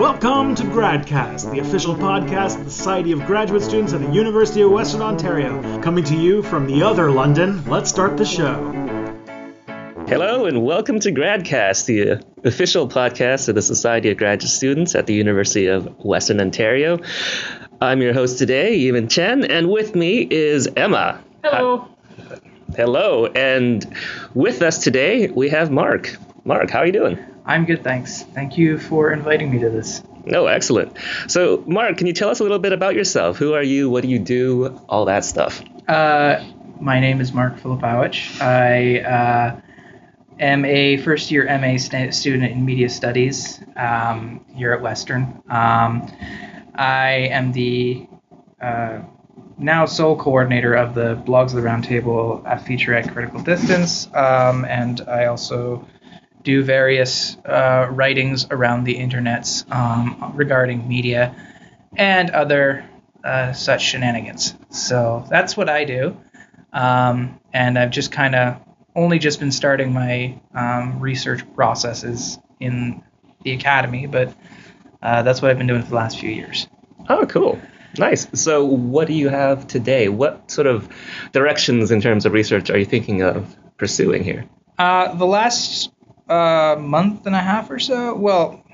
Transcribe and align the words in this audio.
Welcome 0.00 0.54
to 0.54 0.62
GradCast, 0.62 1.52
the 1.52 1.58
official 1.58 1.94
podcast 1.94 2.58
of 2.58 2.64
the 2.64 2.70
Society 2.70 3.12
of 3.12 3.26
Graduate 3.26 3.62
Students 3.62 3.92
at 3.92 4.00
the 4.00 4.10
University 4.10 4.62
of 4.62 4.70
Western 4.70 5.02
Ontario. 5.02 5.82
Coming 5.82 6.04
to 6.04 6.16
you 6.16 6.42
from 6.42 6.66
the 6.66 6.82
other 6.82 7.10
London, 7.10 7.62
let's 7.66 7.90
start 7.90 8.16
the 8.16 8.24
show. 8.24 8.54
Hello 10.08 10.46
and 10.46 10.62
welcome 10.64 11.00
to 11.00 11.12
GradCast, 11.12 11.84
the 11.84 12.12
uh, 12.12 12.20
official 12.44 12.88
podcast 12.88 13.50
of 13.50 13.56
the 13.56 13.60
Society 13.60 14.10
of 14.10 14.16
Graduate 14.16 14.50
Students 14.50 14.94
at 14.94 15.04
the 15.04 15.12
University 15.12 15.66
of 15.66 16.02
Western 16.02 16.40
Ontario. 16.40 16.98
I'm 17.82 18.00
your 18.00 18.14
host 18.14 18.38
today, 18.38 18.88
Evan 18.88 19.06
Chen, 19.06 19.44
and 19.44 19.68
with 19.68 19.94
me 19.94 20.26
is 20.30 20.66
Emma. 20.78 21.22
Hello. 21.44 21.90
Hi. 22.26 22.38
Hello, 22.74 23.26
and 23.26 23.94
with 24.32 24.62
us 24.62 24.82
today 24.82 25.28
we 25.28 25.50
have 25.50 25.70
Mark. 25.70 26.16
Mark, 26.46 26.70
how 26.70 26.78
are 26.78 26.86
you 26.86 26.92
doing? 26.92 27.18
I'm 27.50 27.64
good, 27.64 27.82
thanks. 27.82 28.22
Thank 28.22 28.56
you 28.56 28.78
for 28.78 29.12
inviting 29.12 29.50
me 29.50 29.58
to 29.58 29.70
this. 29.70 30.04
Oh, 30.32 30.46
excellent. 30.46 30.96
So, 31.26 31.64
Mark, 31.66 31.96
can 31.96 32.06
you 32.06 32.12
tell 32.12 32.28
us 32.28 32.38
a 32.38 32.44
little 32.44 32.60
bit 32.60 32.72
about 32.72 32.94
yourself? 32.94 33.38
Who 33.38 33.54
are 33.54 33.62
you? 33.62 33.90
What 33.90 34.02
do 34.02 34.08
you 34.08 34.20
do? 34.20 34.80
All 34.88 35.06
that 35.06 35.24
stuff. 35.24 35.60
Uh, 35.88 36.44
my 36.80 37.00
name 37.00 37.20
is 37.20 37.32
Mark 37.32 37.58
Filipowicz. 37.58 38.40
I 38.40 39.00
uh, 39.00 39.60
am 40.38 40.64
a 40.64 40.98
first 40.98 41.32
year 41.32 41.44
MA 41.58 41.76
st- 41.76 42.14
student 42.14 42.52
in 42.52 42.64
media 42.64 42.88
studies 42.88 43.60
um, 43.76 44.44
here 44.54 44.72
at 44.72 44.80
Western. 44.80 45.42
Um, 45.48 46.08
I 46.76 47.30
am 47.32 47.50
the 47.50 48.06
uh, 48.62 49.00
now 49.58 49.86
sole 49.86 50.14
coordinator 50.14 50.74
of 50.74 50.94
the 50.94 51.16
Blogs 51.26 51.46
of 51.46 51.54
the 51.54 51.62
Roundtable 51.62 52.64
feature 52.64 52.94
at 52.94 53.12
Critical 53.12 53.42
Distance, 53.42 54.06
um, 54.14 54.64
and 54.66 55.00
I 55.08 55.24
also 55.24 55.84
do 56.42 56.62
various 56.62 57.36
uh, 57.44 57.86
writings 57.90 58.46
around 58.50 58.84
the 58.84 58.96
internets 58.96 59.70
um, 59.70 60.32
regarding 60.34 60.88
media 60.88 61.34
and 61.96 62.30
other 62.30 62.88
uh, 63.24 63.52
such 63.52 63.82
shenanigans. 63.82 64.54
So 64.70 65.26
that's 65.28 65.56
what 65.56 65.68
I 65.68 65.84
do. 65.84 66.16
Um, 66.72 67.40
and 67.52 67.78
I've 67.78 67.90
just 67.90 68.12
kind 68.12 68.34
of 68.34 68.60
only 68.94 69.18
just 69.18 69.40
been 69.40 69.52
starting 69.52 69.92
my 69.92 70.40
um, 70.54 71.00
research 71.00 71.42
processes 71.54 72.38
in 72.58 73.02
the 73.42 73.52
academy, 73.52 74.06
but 74.06 74.34
uh, 75.02 75.22
that's 75.22 75.42
what 75.42 75.50
I've 75.50 75.58
been 75.58 75.66
doing 75.66 75.82
for 75.82 75.88
the 75.88 75.94
last 75.94 76.18
few 76.18 76.30
years. 76.30 76.68
Oh, 77.08 77.26
cool. 77.26 77.60
Nice. 77.98 78.28
So, 78.34 78.64
what 78.64 79.08
do 79.08 79.14
you 79.14 79.28
have 79.28 79.66
today? 79.66 80.08
What 80.08 80.50
sort 80.50 80.66
of 80.66 80.88
directions 81.32 81.90
in 81.90 82.00
terms 82.00 82.24
of 82.24 82.32
research 82.32 82.70
are 82.70 82.78
you 82.78 82.84
thinking 82.84 83.22
of 83.22 83.56
pursuing 83.78 84.22
here? 84.22 84.46
Uh, 84.78 85.14
the 85.14 85.26
last 85.26 85.90
uh, 86.30 86.76
month 86.78 87.26
and 87.26 87.34
a 87.34 87.40
half 87.40 87.70
or 87.70 87.78
so. 87.78 88.14
Well, 88.14 88.64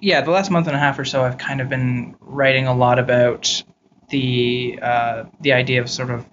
yeah, 0.00 0.20
the 0.20 0.30
last 0.30 0.50
month 0.50 0.68
and 0.68 0.76
a 0.76 0.78
half 0.78 0.98
or 0.98 1.04
so, 1.04 1.22
I've 1.22 1.38
kind 1.38 1.60
of 1.60 1.68
been 1.68 2.16
writing 2.20 2.66
a 2.66 2.74
lot 2.74 2.98
about 2.98 3.62
the 4.10 4.78
uh, 4.80 5.24
the 5.40 5.52
idea 5.52 5.80
of 5.80 5.90
sort 5.90 6.10
of 6.10 6.24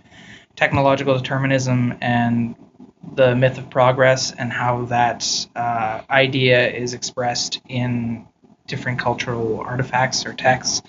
technological 0.55 1.15
determinism 1.15 1.95
and 1.99 2.55
the 3.15 3.35
myth 3.35 3.57
of 3.57 3.69
progress 3.69 4.31
and 4.31 4.51
how 4.51 4.85
that 4.85 5.47
uh, 5.55 6.01
idea 6.09 6.69
is 6.69 6.93
expressed 6.93 7.61
in 7.67 8.27
different 8.67 8.99
cultural 8.99 9.59
artifacts 9.59 10.25
or 10.25 10.33
texts, 10.33 10.81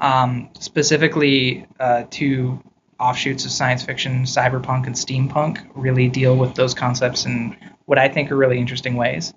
um, 0.00 0.48
specifically 0.58 1.66
uh, 1.80 2.04
two 2.10 2.62
offshoots 3.00 3.44
of 3.44 3.50
science 3.50 3.82
fiction, 3.82 4.22
cyberpunk 4.22 4.86
and 4.86 4.94
steampunk, 4.94 5.68
really 5.74 6.08
deal 6.08 6.36
with 6.36 6.54
those 6.54 6.72
concepts 6.72 7.26
in 7.26 7.56
what 7.86 7.98
I 7.98 8.08
think 8.08 8.30
are 8.30 8.36
really 8.36 8.58
interesting 8.58 8.94
ways. 8.94 9.34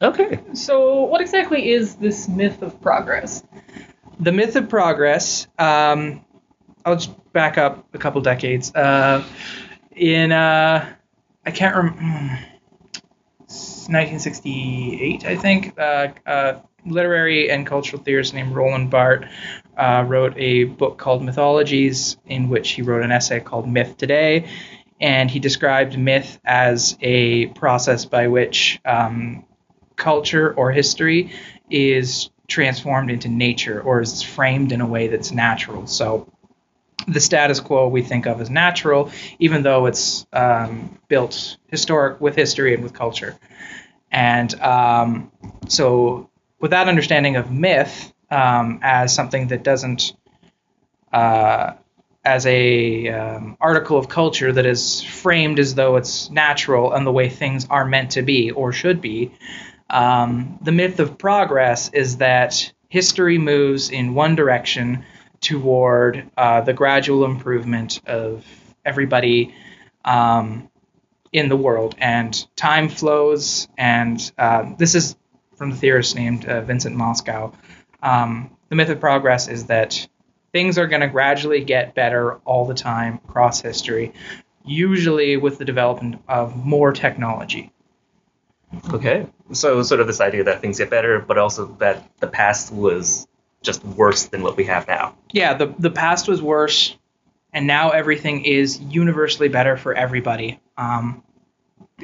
Okay. 0.00 0.40
So, 0.52 1.04
what 1.04 1.20
exactly 1.20 1.70
is 1.70 1.96
this 1.96 2.28
myth 2.28 2.62
of 2.62 2.80
progress? 2.80 3.42
The 4.20 4.32
myth 4.32 4.56
of 4.56 4.68
progress. 4.68 5.46
Um, 5.58 6.24
I'll 6.84 6.96
just 6.96 7.32
back 7.32 7.58
up 7.58 7.86
a 7.94 7.98
couple 7.98 8.20
decades. 8.20 8.74
Uh, 8.74 9.24
in 9.92 10.32
uh, 10.32 10.94
I 11.44 11.50
can't 11.50 11.76
remember. 11.76 12.38
1968, 13.88 15.26
I 15.26 15.36
think. 15.36 15.78
Uh, 15.78 16.08
uh, 16.26 16.60
literary 16.84 17.50
and 17.50 17.66
cultural 17.66 18.02
theorist 18.02 18.34
named 18.34 18.54
Roland 18.54 18.90
Barthes 18.90 19.28
uh, 19.76 20.04
wrote 20.06 20.34
a 20.36 20.64
book 20.64 20.98
called 20.98 21.22
Mythologies, 21.22 22.16
in 22.26 22.48
which 22.48 22.70
he 22.70 22.82
wrote 22.82 23.02
an 23.02 23.12
essay 23.12 23.40
called 23.40 23.68
Myth 23.68 23.96
Today, 23.96 24.48
and 25.02 25.28
he 25.28 25.40
described 25.40 25.98
myth 25.98 26.38
as 26.44 26.96
a 27.00 27.46
process 27.46 28.04
by 28.04 28.28
which 28.28 28.80
um, 28.84 29.44
culture 29.96 30.54
or 30.54 30.70
history 30.70 31.32
is 31.68 32.30
transformed 32.46 33.10
into 33.10 33.28
nature 33.28 33.80
or 33.80 34.00
is 34.00 34.22
framed 34.22 34.70
in 34.70 34.80
a 34.80 34.86
way 34.86 35.08
that's 35.08 35.32
natural. 35.32 35.88
So 35.88 36.32
the 37.08 37.18
status 37.18 37.58
quo 37.58 37.88
we 37.88 38.02
think 38.02 38.26
of 38.26 38.40
as 38.40 38.48
natural, 38.48 39.10
even 39.40 39.64
though 39.64 39.86
it's 39.86 40.24
um, 40.32 40.96
built 41.08 41.56
historic 41.66 42.20
with 42.20 42.36
history 42.36 42.72
and 42.72 42.82
with 42.82 42.94
culture. 42.94 43.36
And 44.12 44.54
um, 44.60 45.32
so, 45.68 46.30
with 46.60 46.70
that 46.70 46.86
understanding 46.86 47.34
of 47.36 47.50
myth 47.50 48.12
um, 48.30 48.78
as 48.82 49.12
something 49.12 49.48
that 49.48 49.64
doesn't, 49.64 50.12
uh, 51.12 51.72
as 52.24 52.46
a 52.46 53.08
um, 53.08 53.56
article 53.60 53.98
of 53.98 54.08
culture 54.08 54.52
that 54.52 54.66
is 54.66 55.02
framed 55.02 55.58
as 55.58 55.74
though 55.74 55.96
it's 55.96 56.30
natural 56.30 56.92
and 56.92 57.06
the 57.06 57.12
way 57.12 57.28
things 57.28 57.66
are 57.68 57.84
meant 57.84 58.12
to 58.12 58.22
be 58.22 58.50
or 58.50 58.72
should 58.72 59.00
be, 59.00 59.32
um, 59.90 60.58
the 60.62 60.72
myth 60.72 61.00
of 61.00 61.18
progress 61.18 61.90
is 61.92 62.18
that 62.18 62.72
history 62.88 63.38
moves 63.38 63.90
in 63.90 64.14
one 64.14 64.36
direction 64.36 65.04
toward 65.40 66.30
uh, 66.36 66.60
the 66.60 66.72
gradual 66.72 67.24
improvement 67.24 68.00
of 68.06 68.44
everybody 68.84 69.54
um, 70.04 70.68
in 71.32 71.48
the 71.48 71.56
world, 71.56 71.94
and 71.98 72.46
time 72.56 72.88
flows. 72.88 73.66
And 73.76 74.32
uh, 74.38 74.72
this 74.78 74.94
is 74.94 75.16
from 75.56 75.70
the 75.70 75.76
theorist 75.76 76.14
named 76.14 76.44
uh, 76.44 76.60
Vincent 76.62 76.94
Mosco. 76.94 77.52
Um, 78.02 78.56
the 78.68 78.76
myth 78.76 78.88
of 78.88 79.00
progress 79.00 79.48
is 79.48 79.66
that 79.66 80.06
things 80.52 80.78
are 80.78 80.86
going 80.86 81.00
to 81.00 81.08
gradually 81.08 81.64
get 81.64 81.94
better 81.94 82.34
all 82.44 82.66
the 82.66 82.74
time 82.74 83.20
across 83.28 83.60
history, 83.60 84.12
usually 84.64 85.36
with 85.36 85.58
the 85.58 85.64
development 85.64 86.22
of 86.28 86.56
more 86.56 86.92
technology. 86.92 87.72
Okay. 88.92 89.26
So, 89.52 89.82
sort 89.82 90.00
of 90.00 90.06
this 90.06 90.20
idea 90.20 90.44
that 90.44 90.60
things 90.60 90.78
get 90.78 90.88
better, 90.90 91.18
but 91.20 91.36
also 91.38 91.66
that 91.80 92.08
the 92.20 92.26
past 92.26 92.72
was 92.72 93.26
just 93.62 93.84
worse 93.84 94.26
than 94.26 94.42
what 94.42 94.56
we 94.56 94.64
have 94.64 94.88
now. 94.88 95.14
Yeah, 95.30 95.54
the 95.54 95.74
the 95.78 95.90
past 95.90 96.26
was 96.26 96.40
worse, 96.40 96.96
and 97.52 97.66
now 97.66 97.90
everything 97.90 98.44
is 98.44 98.80
universally 98.80 99.48
better 99.48 99.76
for 99.76 99.94
everybody. 99.94 100.58
Um, 100.76 101.22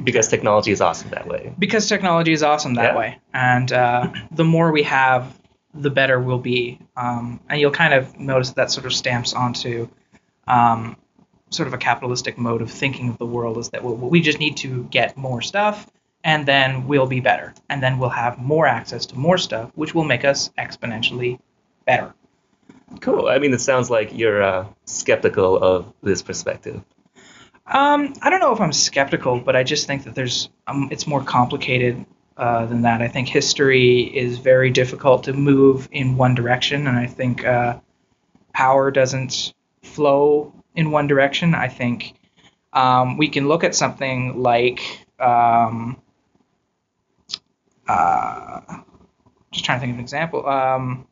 because 0.05 0.29
technology 0.29 0.71
is 0.71 0.81
awesome 0.81 1.11
that 1.11 1.27
way. 1.27 1.53
Because 1.59 1.89
technology 1.89 2.33
is 2.33 2.43
awesome 2.43 2.75
that 2.75 2.93
Yeah. 2.93 2.99
way, 2.99 3.19
and 3.33 3.73
uh, 3.73 4.09
the 4.31 4.45
more 4.45 4.71
we 4.71 4.83
have, 4.83 5.38
the 5.79 5.91
better 5.91 6.21
we'll 6.21 6.39
be. 6.39 6.81
Um, 6.97 7.41
and 7.49 7.61
you'll 7.61 7.71
kind 7.71 7.95
of 7.95 8.19
notice 8.19 8.51
that 8.53 8.71
sort 8.71 8.87
of 8.87 8.93
stamps 8.93 9.33
onto 9.33 9.89
um, 10.47 10.97
sort 11.51 11.69
of 11.69 11.75
a 11.75 11.79
capitalistic 11.79 12.39
mode 12.39 12.63
of 12.63 12.71
thinking 12.71 13.09
of 13.09 13.19
the 13.19 13.27
world 13.27 13.59
is 13.59 13.71
that 13.71 13.83
we 13.83 13.93
we 13.93 14.21
just 14.21 14.39
need 14.39 14.57
to 14.59 14.85
get 14.85 15.17
more 15.17 15.41
stuff, 15.41 15.87
and 16.25 16.47
then 16.47 16.87
we'll 16.87 17.07
be 17.07 17.21
better, 17.21 17.55
and 17.69 17.83
then 17.83 17.99
we'll 17.99 18.11
have 18.11 18.39
more 18.39 18.67
access 18.67 19.07
to 19.07 19.19
more 19.19 19.39
stuff, 19.39 19.71
which 19.75 19.95
will 19.95 20.05
make 20.05 20.25
us 20.25 20.51
exponentially 20.59 21.39
better. 21.87 22.13
Cool. 23.01 23.29
I 23.29 23.39
mean, 23.39 23.53
it 23.53 23.61
sounds 23.61 23.91
like 23.91 24.17
you're 24.17 24.43
uh, 24.43 24.67
skeptical 24.85 25.63
of 25.63 25.93
this 26.03 26.23
perspective. 26.23 26.83
Um, 27.67 28.15
I 28.23 28.31
don't 28.31 28.41
know 28.41 28.55
if 28.55 28.61
I'm 28.61 28.73
skeptical, 28.73 29.41
but 29.41 29.55
I 29.55 29.63
just 29.63 29.87
think 29.87 30.05
that 30.05 30.15
there's 30.15 30.49
um, 30.67 30.89
it's 30.91 31.07
more 31.07 31.23
complicated 31.23 32.07
uh, 32.39 32.67
than 32.67 32.83
that. 32.83 33.03
I 33.03 33.09
think 33.09 33.29
history 33.29 34.01
is 34.03 34.39
very 34.39 34.71
difficult 34.71 35.25
to 35.25 35.33
move 35.33 35.89
in 35.91 36.17
one 36.17 36.35
direction, 36.35 36.87
and 36.87 36.97
I 36.97 37.07
think 37.07 37.45
uh, 37.45 37.81
power 38.53 38.91
doesn't 38.91 39.55
flow 39.83 40.53
in 40.75 40.93
one 40.93 41.09
direction. 41.09 41.55
I 41.55 41.69
think 41.69 42.15
um, 42.73 43.17
we 43.17 43.29
can 43.29 43.49
look 43.49 43.65
at 43.65 43.75
something 43.75 44.41
like 44.41 45.07
um, 45.19 46.01
uh, 47.89 48.61
just 49.51 49.65
trying 49.65 49.79
to 49.79 49.81
think 49.81 49.93
of 49.93 49.99
an 49.99 50.05
example. 50.05 50.49
Um, 50.49 51.07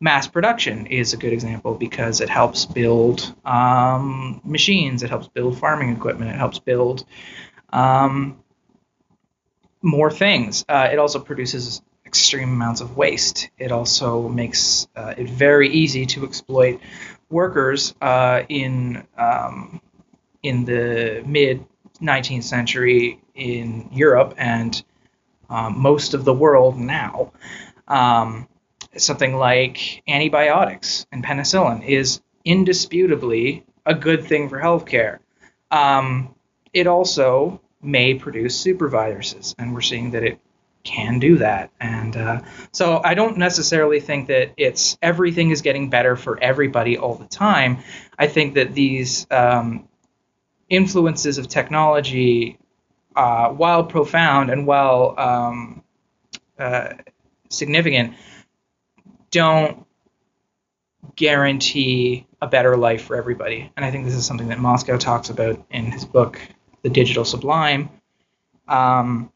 mass 0.00 0.28
production 0.28 0.86
is 0.86 1.14
a 1.14 1.16
good 1.16 1.32
example 1.32 1.74
because 1.74 2.20
it 2.20 2.28
helps 2.28 2.66
build 2.66 3.34
um, 3.46 4.42
machines, 4.44 5.02
it 5.02 5.08
helps 5.08 5.28
build 5.28 5.58
farming 5.58 5.90
equipment, 5.90 6.30
it 6.30 6.36
helps 6.36 6.58
build 6.58 7.06
um, 7.72 8.43
more 9.84 10.10
things. 10.10 10.64
Uh, 10.68 10.88
it 10.90 10.98
also 10.98 11.20
produces 11.20 11.82
extreme 12.06 12.48
amounts 12.48 12.80
of 12.80 12.96
waste. 12.96 13.50
It 13.58 13.70
also 13.70 14.28
makes 14.28 14.88
uh, 14.96 15.14
it 15.16 15.28
very 15.28 15.68
easy 15.68 16.06
to 16.06 16.24
exploit 16.24 16.80
workers 17.30 17.94
uh, 18.00 18.42
in 18.48 19.06
um, 19.16 19.80
in 20.42 20.64
the 20.64 21.22
mid 21.26 21.64
19th 22.00 22.44
century 22.44 23.20
in 23.34 23.88
Europe 23.92 24.34
and 24.36 24.82
um, 25.48 25.78
most 25.78 26.14
of 26.14 26.24
the 26.24 26.34
world 26.34 26.78
now. 26.78 27.32
Um, 27.88 28.48
something 28.96 29.36
like 29.36 30.02
antibiotics 30.06 31.06
and 31.10 31.24
penicillin 31.24 31.84
is 31.86 32.20
indisputably 32.44 33.64
a 33.86 33.94
good 33.94 34.24
thing 34.24 34.48
for 34.48 34.58
healthcare. 34.58 35.18
Um, 35.70 36.34
it 36.72 36.86
also 36.86 37.60
may 37.84 38.14
produce 38.14 38.62
superviruses, 38.62 39.54
and 39.58 39.74
we're 39.74 39.80
seeing 39.80 40.12
that 40.12 40.22
it 40.22 40.40
can 40.84 41.18
do 41.18 41.38
that. 41.38 41.70
And 41.80 42.16
uh, 42.16 42.40
so 42.70 43.00
I 43.02 43.14
don't 43.14 43.38
necessarily 43.38 44.00
think 44.00 44.28
that 44.28 44.52
it's 44.56 44.98
everything 45.00 45.50
is 45.50 45.62
getting 45.62 45.88
better 45.90 46.14
for 46.14 46.38
everybody 46.38 46.98
all 46.98 47.14
the 47.14 47.26
time. 47.26 47.78
I 48.18 48.26
think 48.26 48.54
that 48.54 48.74
these 48.74 49.26
um, 49.30 49.88
influences 50.68 51.38
of 51.38 51.48
technology, 51.48 52.58
uh, 53.16 53.48
while 53.48 53.84
profound 53.84 54.50
and 54.50 54.66
while 54.66 55.14
um, 55.18 55.82
uh, 56.58 56.94
significant, 57.48 58.14
don't 59.30 59.86
guarantee 61.16 62.26
a 62.40 62.46
better 62.46 62.76
life 62.76 63.02
for 63.04 63.16
everybody. 63.16 63.72
And 63.76 63.84
I 63.84 63.90
think 63.90 64.04
this 64.04 64.14
is 64.14 64.26
something 64.26 64.48
that 64.48 64.58
Mosco 64.58 64.98
talks 64.98 65.30
about 65.30 65.64
in 65.70 65.86
his 65.86 66.04
book, 66.04 66.40
The 66.84 66.90
Digital 66.90 67.24
Sublime. 67.24 67.88
Um, 68.68 69.32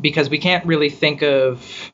because 0.00 0.30
we 0.30 0.38
can't 0.38 0.64
really 0.66 0.90
think 0.90 1.22
of 1.22 1.92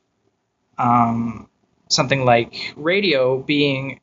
um, 0.77 1.49
something 1.89 2.25
like 2.25 2.73
radio 2.75 3.37
being 3.37 3.99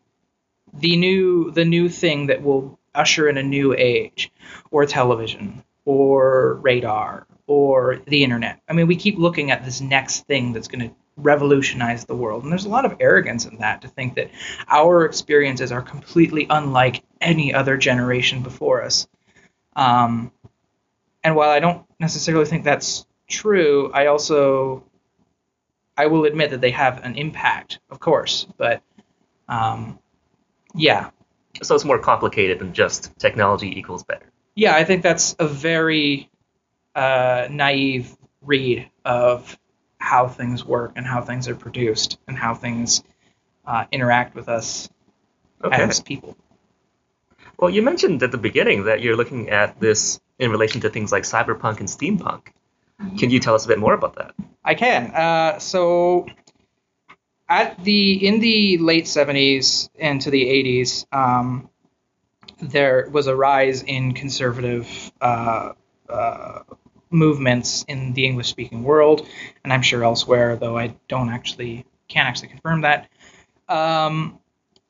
the 0.74 0.96
new 0.96 1.50
the 1.50 1.64
new 1.64 1.88
thing 1.88 2.26
that 2.26 2.42
will 2.42 2.78
usher 2.94 3.28
in 3.28 3.38
a 3.38 3.42
new 3.42 3.74
age, 3.74 4.30
or 4.70 4.86
television, 4.86 5.62
or 5.84 6.54
radar, 6.62 7.26
or 7.46 8.00
the 8.06 8.22
internet. 8.22 8.60
I 8.68 8.72
mean, 8.72 8.86
we 8.86 8.96
keep 8.96 9.18
looking 9.18 9.50
at 9.50 9.64
this 9.64 9.80
next 9.80 10.26
thing 10.26 10.52
that's 10.52 10.68
going 10.68 10.88
to 10.88 10.94
revolutionize 11.16 12.04
the 12.04 12.16
world, 12.16 12.42
and 12.42 12.52
there's 12.52 12.64
a 12.64 12.70
lot 12.70 12.84
of 12.84 12.96
arrogance 13.00 13.46
in 13.46 13.58
that 13.58 13.82
to 13.82 13.88
think 13.88 14.14
that 14.14 14.30
our 14.68 15.04
experiences 15.04 15.72
are 15.72 15.82
completely 15.82 16.46
unlike 16.48 17.02
any 17.20 17.52
other 17.52 17.76
generation 17.76 18.42
before 18.42 18.82
us. 18.82 19.06
Um, 19.74 20.32
and 21.24 21.36
while 21.36 21.50
I 21.50 21.60
don't 21.60 21.86
necessarily 21.98 22.44
think 22.44 22.64
that's 22.64 23.06
true, 23.28 23.90
I 23.92 24.06
also 24.06 24.84
I 25.96 26.06
will 26.06 26.24
admit 26.24 26.50
that 26.50 26.60
they 26.60 26.70
have 26.70 27.04
an 27.04 27.16
impact, 27.16 27.78
of 27.90 28.00
course, 28.00 28.46
but 28.56 28.82
um, 29.48 29.98
yeah. 30.74 31.10
So 31.62 31.74
it's 31.74 31.84
more 31.84 31.98
complicated 31.98 32.58
than 32.58 32.72
just 32.72 33.16
technology 33.18 33.78
equals 33.78 34.02
better. 34.04 34.26
Yeah, 34.54 34.74
I 34.74 34.84
think 34.84 35.02
that's 35.02 35.36
a 35.38 35.46
very 35.46 36.30
uh, 36.94 37.48
naive 37.50 38.16
read 38.40 38.90
of 39.04 39.58
how 39.98 40.28
things 40.28 40.64
work 40.64 40.92
and 40.96 41.06
how 41.06 41.22
things 41.22 41.48
are 41.48 41.54
produced 41.54 42.18
and 42.26 42.36
how 42.36 42.54
things 42.54 43.02
uh, 43.66 43.84
interact 43.92 44.34
with 44.34 44.48
us 44.48 44.88
Okay. 45.64 45.82
as 45.82 46.00
people. 46.00 46.36
Well, 47.62 47.70
you 47.70 47.80
mentioned 47.80 48.20
at 48.24 48.32
the 48.32 48.38
beginning 48.38 48.86
that 48.86 49.02
you're 49.02 49.14
looking 49.14 49.50
at 49.50 49.78
this 49.78 50.18
in 50.40 50.50
relation 50.50 50.80
to 50.80 50.90
things 50.90 51.12
like 51.12 51.22
cyberpunk 51.22 51.78
and 51.78 51.88
steampunk. 51.88 52.48
Can 53.16 53.30
you 53.30 53.38
tell 53.38 53.54
us 53.54 53.66
a 53.66 53.68
bit 53.68 53.78
more 53.78 53.94
about 53.94 54.16
that? 54.16 54.34
I 54.64 54.74
can. 54.74 55.12
Uh, 55.12 55.60
so, 55.60 56.26
at 57.48 57.78
the 57.84 58.26
in 58.26 58.40
the 58.40 58.78
late 58.78 59.04
'70s 59.04 59.90
into 59.94 60.30
the 60.30 60.44
'80s, 60.44 61.06
um, 61.12 61.70
there 62.60 63.08
was 63.12 63.28
a 63.28 63.36
rise 63.36 63.84
in 63.84 64.14
conservative 64.14 65.12
uh, 65.20 65.74
uh, 66.08 66.62
movements 67.10 67.84
in 67.86 68.12
the 68.14 68.26
English-speaking 68.26 68.82
world, 68.82 69.24
and 69.62 69.72
I'm 69.72 69.82
sure 69.82 70.02
elsewhere, 70.02 70.56
though 70.56 70.76
I 70.76 70.96
don't 71.06 71.30
actually 71.30 71.86
can't 72.08 72.26
actually 72.26 72.48
confirm 72.48 72.80
that. 72.80 73.08
Um, 73.68 74.40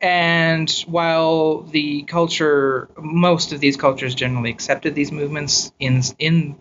and 0.02 0.68
while 0.88 1.62
the 1.62 2.02
culture, 2.02 2.88
most 2.98 3.52
of 3.52 3.60
these 3.60 3.76
cultures 3.76 4.14
generally 4.16 4.50
accepted 4.50 4.94
these 4.96 5.12
movements, 5.12 5.72
in 5.78 6.02
in 6.18 6.56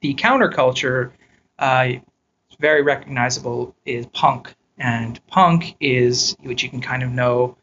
the 0.00 0.14
counterculture, 0.14 1.10
uh, 1.58 1.88
very 2.60 2.82
recognizable 2.82 3.74
is 3.84 4.06
punk, 4.06 4.54
and 4.78 5.20
punk 5.26 5.74
is 5.80 6.36
which 6.42 6.62
you 6.62 6.70
can 6.70 6.80
kind 6.80 7.02
of 7.02 7.10
know 7.10 7.56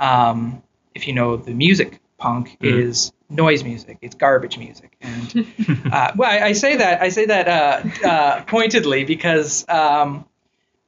um, 0.00 0.62
if 0.94 1.06
you 1.06 1.14
know 1.14 1.36
the 1.36 1.54
music. 1.54 2.00
Punk 2.16 2.56
Mhm. 2.60 2.78
is 2.78 3.12
noise 3.28 3.64
music; 3.64 3.98
it's 4.00 4.14
garbage 4.14 4.56
music, 4.56 4.96
and 5.00 5.46
uh, 5.92 6.12
well, 6.16 6.30
I, 6.30 6.46
I 6.46 6.52
say 6.52 6.76
that 6.76 7.02
I 7.02 7.10
say 7.10 7.26
that 7.26 7.48
uh, 7.48 8.08
uh, 8.08 8.42
pointedly 8.44 9.04
because 9.04 9.64
um, 9.68 10.24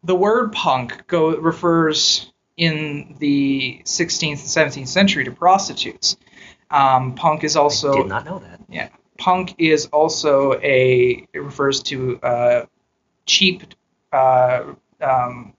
the 0.03 0.15
word 0.15 0.53
punk 0.53 1.07
go 1.09 1.37
refers 1.37 2.33
in 2.57 3.17
the 3.19 3.83
16th 3.85 4.31
and 4.31 4.73
17th 4.73 4.89
century 4.89 5.25
to 5.25 5.33
prostitutes. 5.33 6.17
Um, 6.71 7.15
punk 7.15 7.45
is 7.45 7.57
also 7.57 7.93
I 7.93 7.97
did 7.99 8.07
not 8.09 8.25
know 8.25 8.39
that. 8.39 8.61
Yeah. 8.69 8.89
Punk 9.19 9.55
is 9.59 9.87
also 9.87 10.55
a 10.55 11.27
it 11.33 11.39
refers 11.39 11.83
to 11.85 12.19
uh, 12.21 12.67
cheap 13.25 13.63
uh, 14.13 14.75
um, 15.01 15.55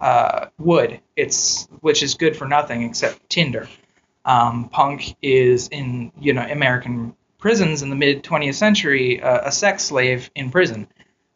uh, 0.00 0.46
wood. 0.58 1.00
It's 1.16 1.68
which 1.80 2.02
is 2.02 2.14
good 2.14 2.36
for 2.36 2.46
nothing 2.46 2.82
except 2.82 3.28
tinder. 3.30 3.68
Um, 4.24 4.68
punk 4.68 5.16
is 5.22 5.68
in 5.68 6.12
you 6.20 6.32
know 6.32 6.42
American 6.42 7.14
prisons 7.38 7.82
in 7.82 7.90
the 7.90 7.96
mid 7.96 8.22
20th 8.22 8.54
century 8.54 9.20
uh, 9.22 9.48
a 9.48 9.52
sex 9.52 9.84
slave 9.84 10.30
in 10.34 10.50
prison 10.50 10.88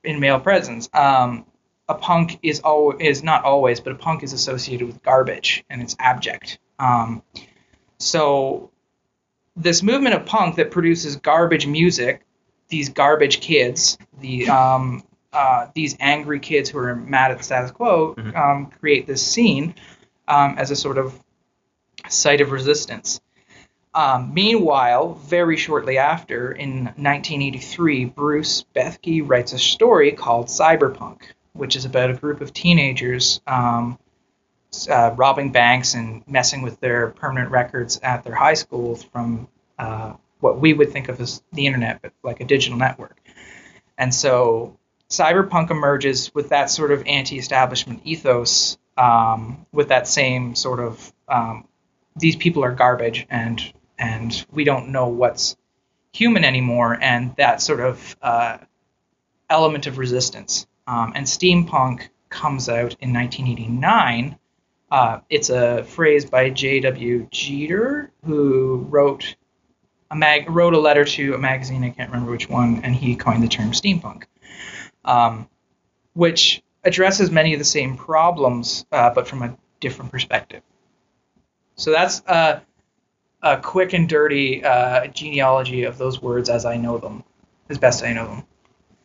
in 0.04 0.20
male 0.20 0.40
prisons. 0.40 0.88
Um, 0.92 1.46
a 1.88 1.94
punk 1.94 2.38
is 2.42 2.60
al- 2.64 2.96
is 2.98 3.22
not 3.22 3.44
always, 3.44 3.80
but 3.80 3.92
a 3.92 3.96
punk 3.96 4.22
is 4.22 4.32
associated 4.32 4.86
with 4.86 5.02
garbage 5.02 5.64
and 5.70 5.80
it's 5.82 5.94
abject. 5.98 6.58
Um, 6.78 7.22
so 7.98 8.70
this 9.56 9.82
movement 9.82 10.14
of 10.14 10.26
punk 10.26 10.56
that 10.56 10.70
produces 10.70 11.16
garbage 11.16 11.66
music, 11.66 12.22
these 12.68 12.88
garbage 12.90 13.40
kids, 13.40 13.96
the 14.20 14.48
um, 14.48 15.02
uh, 15.32 15.68
these 15.74 15.96
angry 16.00 16.40
kids 16.40 16.70
who 16.70 16.78
are 16.78 16.94
mad 16.96 17.30
at 17.30 17.38
the 17.38 17.44
status 17.44 17.70
quo, 17.70 18.14
Mhm. 18.14 18.34
um, 18.36 18.66
create 18.80 19.06
this 19.06 19.24
scene 19.26 19.74
um, 20.28 20.56
as 20.58 20.70
a 20.70 20.76
sort 20.76 20.98
of 20.98 21.18
site 22.08 22.40
of 22.40 22.50
resistance. 22.52 23.20
Um, 23.94 24.34
meanwhile, 24.34 25.14
very 25.14 25.56
shortly 25.56 25.96
after, 25.98 26.52
in 26.52 26.84
1983, 26.96 28.04
Bruce 28.06 28.64
Bethke 28.74 29.22
writes 29.26 29.52
a 29.54 29.58
story 29.58 30.12
called 30.12 30.46
Cyberpunk, 30.48 31.22
which 31.56 31.76
is 31.76 31.84
about 31.84 32.10
a 32.10 32.14
group 32.14 32.40
of 32.40 32.52
teenagers 32.52 33.40
um, 33.46 33.98
uh, 34.90 35.14
robbing 35.16 35.52
banks 35.52 35.94
and 35.94 36.22
messing 36.26 36.62
with 36.62 36.78
their 36.80 37.10
permanent 37.10 37.50
records 37.50 37.98
at 38.02 38.24
their 38.24 38.34
high 38.34 38.54
school 38.54 38.96
from 38.96 39.48
uh, 39.78 40.12
what 40.40 40.60
we 40.60 40.72
would 40.72 40.92
think 40.92 41.08
of 41.08 41.20
as 41.20 41.42
the 41.52 41.66
internet, 41.66 42.02
but 42.02 42.12
like 42.22 42.40
a 42.40 42.44
digital 42.44 42.78
network. 42.78 43.16
And 43.96 44.14
so 44.14 44.78
cyberpunk 45.08 45.70
emerges 45.70 46.34
with 46.34 46.50
that 46.50 46.70
sort 46.70 46.92
of 46.92 47.04
anti-establishment 47.06 48.02
ethos, 48.04 48.76
um, 48.96 49.66
with 49.72 49.88
that 49.88 50.08
same 50.08 50.54
sort 50.54 50.80
of 50.80 51.12
um, 51.28 51.66
these 52.16 52.36
people 52.36 52.64
are 52.64 52.72
garbage 52.72 53.26
and 53.28 53.60
and 53.98 54.46
we 54.52 54.64
don't 54.64 54.88
know 54.88 55.08
what's 55.08 55.56
human 56.12 56.44
anymore, 56.44 56.96
and 57.00 57.34
that 57.36 57.62
sort 57.62 57.80
of 57.80 58.16
uh, 58.20 58.58
element 59.48 59.86
of 59.86 59.98
resistance. 59.98 60.66
Um, 60.86 61.12
and 61.14 61.26
steampunk 61.26 62.08
comes 62.28 62.68
out 62.68 62.96
in 63.00 63.12
1989. 63.12 64.38
Uh, 64.90 65.20
it's 65.28 65.50
a 65.50 65.84
phrase 65.84 66.24
by 66.24 66.50
J.W. 66.50 67.28
Jeter, 67.30 68.12
who 68.24 68.86
wrote 68.88 69.34
a 70.10 70.16
mag 70.16 70.48
wrote 70.48 70.74
a 70.74 70.78
letter 70.78 71.04
to 71.04 71.34
a 71.34 71.38
magazine. 71.38 71.82
I 71.82 71.90
can't 71.90 72.10
remember 72.10 72.30
which 72.30 72.48
one, 72.48 72.80
and 72.84 72.94
he 72.94 73.16
coined 73.16 73.42
the 73.42 73.48
term 73.48 73.72
steampunk, 73.72 74.24
um, 75.04 75.48
which 76.12 76.62
addresses 76.84 77.30
many 77.30 77.52
of 77.52 77.58
the 77.58 77.64
same 77.64 77.96
problems, 77.96 78.86
uh, 78.92 79.10
but 79.10 79.26
from 79.26 79.42
a 79.42 79.56
different 79.80 80.12
perspective. 80.12 80.62
So 81.74 81.90
that's 81.90 82.22
uh, 82.26 82.60
a 83.42 83.56
quick 83.58 83.92
and 83.92 84.08
dirty 84.08 84.64
uh, 84.64 85.08
genealogy 85.08 85.82
of 85.82 85.98
those 85.98 86.22
words 86.22 86.48
as 86.48 86.64
I 86.64 86.76
know 86.76 86.98
them, 86.98 87.24
as 87.68 87.78
best 87.78 88.04
I 88.04 88.12
know 88.12 88.26
them. 88.26 88.44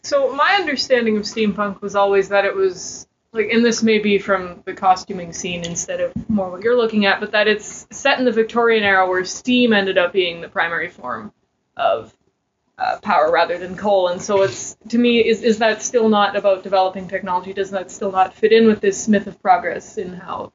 So 0.03 0.33
my 0.33 0.57
understanding 0.59 1.17
of 1.17 1.23
steampunk 1.23 1.81
was 1.81 1.95
always 1.95 2.29
that 2.29 2.45
it 2.45 2.55
was 2.55 3.07
like, 3.33 3.49
and 3.51 3.63
this 3.63 3.81
may 3.81 3.99
be 3.99 4.17
from 4.17 4.61
the 4.65 4.73
costuming 4.73 5.31
scene 5.31 5.63
instead 5.63 6.01
of 6.01 6.11
more 6.29 6.49
what 6.51 6.63
you're 6.63 6.77
looking 6.77 7.05
at, 7.05 7.19
but 7.19 7.31
that 7.31 7.47
it's 7.47 7.87
set 7.91 8.19
in 8.19 8.25
the 8.25 8.31
Victorian 8.31 8.83
era 8.83 9.07
where 9.07 9.23
steam 9.23 9.73
ended 9.73 9.97
up 9.97 10.11
being 10.11 10.41
the 10.41 10.49
primary 10.49 10.89
form 10.89 11.31
of 11.77 12.13
uh, 12.81 12.97
power 12.99 13.31
rather 13.31 13.57
than 13.57 13.77
coal, 13.77 14.07
and 14.07 14.21
so 14.21 14.41
it's 14.41 14.75
to 14.89 14.97
me 14.97 15.19
is 15.19 15.43
is 15.43 15.59
that 15.59 15.83
still 15.83 16.09
not 16.09 16.35
about 16.35 16.63
developing 16.63 17.07
technology? 17.07 17.53
Does 17.53 17.69
that 17.71 17.91
still 17.91 18.11
not 18.11 18.33
fit 18.33 18.51
in 18.51 18.65
with 18.65 18.81
this 18.81 19.07
myth 19.07 19.27
of 19.27 19.39
progress 19.41 19.97
in 19.97 20.13
how? 20.13 20.51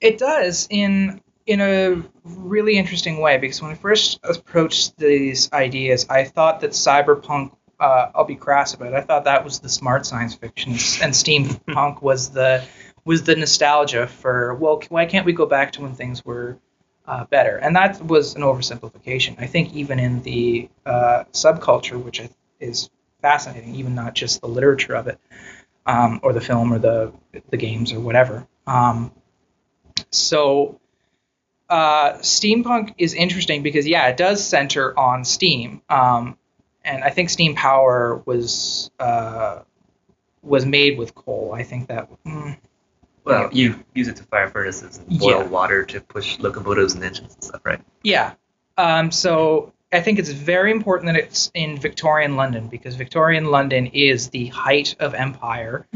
It 0.00 0.18
does 0.18 0.66
in 0.70 1.20
in 1.46 1.60
a 1.60 2.02
really 2.24 2.76
interesting 2.76 3.20
way 3.20 3.38
because 3.38 3.62
when 3.62 3.70
I 3.70 3.74
first 3.74 4.18
approached 4.24 4.96
these 4.98 5.52
ideas, 5.52 6.06
I 6.10 6.24
thought 6.24 6.60
that 6.60 6.70
cyberpunk. 6.70 7.52
Uh, 7.80 8.10
I'll 8.14 8.24
be 8.24 8.34
crass 8.34 8.74
about 8.74 8.88
it. 8.88 8.94
I 8.94 9.00
thought 9.02 9.24
that 9.24 9.44
was 9.44 9.60
the 9.60 9.68
smart 9.68 10.04
science 10.04 10.34
fiction, 10.34 10.72
and 10.72 11.12
steampunk 11.12 12.02
was 12.02 12.30
the 12.30 12.64
was 13.04 13.22
the 13.22 13.36
nostalgia 13.36 14.06
for 14.06 14.54
well, 14.54 14.82
why 14.88 15.06
can't 15.06 15.24
we 15.24 15.32
go 15.32 15.46
back 15.46 15.72
to 15.72 15.82
when 15.82 15.94
things 15.94 16.24
were 16.24 16.58
uh, 17.06 17.24
better? 17.24 17.56
And 17.56 17.76
that 17.76 18.04
was 18.04 18.34
an 18.34 18.42
oversimplification. 18.42 19.40
I 19.40 19.46
think 19.46 19.72
even 19.74 19.98
in 19.98 20.22
the 20.22 20.68
uh, 20.84 21.24
subculture, 21.32 22.02
which 22.02 22.20
is 22.60 22.90
fascinating, 23.22 23.74
even 23.76 23.94
not 23.94 24.14
just 24.14 24.40
the 24.40 24.48
literature 24.48 24.94
of 24.94 25.06
it, 25.06 25.18
um, 25.86 26.20
or 26.22 26.32
the 26.32 26.40
film, 26.40 26.72
or 26.72 26.78
the 26.78 27.12
the 27.50 27.56
games, 27.56 27.92
or 27.92 28.00
whatever. 28.00 28.46
Um, 28.66 29.12
so 30.10 30.80
uh, 31.68 32.14
steampunk 32.14 32.94
is 32.98 33.14
interesting 33.14 33.62
because 33.62 33.86
yeah, 33.86 34.08
it 34.08 34.16
does 34.16 34.44
center 34.44 34.98
on 34.98 35.24
steam, 35.24 35.82
um, 35.88 36.36
and 36.88 37.04
I 37.04 37.10
think 37.10 37.30
steam 37.30 37.54
power 37.54 38.22
was 38.24 38.90
uh, 38.98 39.60
was 40.42 40.64
made 40.64 40.98
with 40.98 41.14
coal. 41.14 41.52
I 41.54 41.62
think 41.62 41.88
that. 41.88 42.08
Mm, 42.24 42.56
well, 43.24 43.50
you 43.52 43.84
use 43.94 44.08
it 44.08 44.16
to 44.16 44.22
fire 44.24 44.48
furnaces 44.48 44.98
and 44.98 45.18
boil 45.18 45.40
Yeah. 45.40 45.42
water 45.44 45.84
to 45.84 46.00
push 46.00 46.38
locomotives 46.38 46.94
and 46.94 47.04
engines 47.04 47.34
and 47.34 47.44
stuff, 47.44 47.60
right? 47.64 47.80
Yeah. 48.02 48.32
Um, 48.78 49.10
so 49.10 49.72
I 49.92 50.00
think 50.00 50.18
it's 50.18 50.30
very 50.30 50.70
important 50.70 51.12
that 51.12 51.16
it's 51.16 51.50
in 51.52 51.78
Victorian 51.78 52.36
London 52.36 52.68
because 52.68 52.94
Victorian 52.94 53.46
London 53.50 53.86
is 53.88 54.30
the 54.30 54.46
height 54.46 54.96
of 54.98 55.14
empire, 55.14 55.86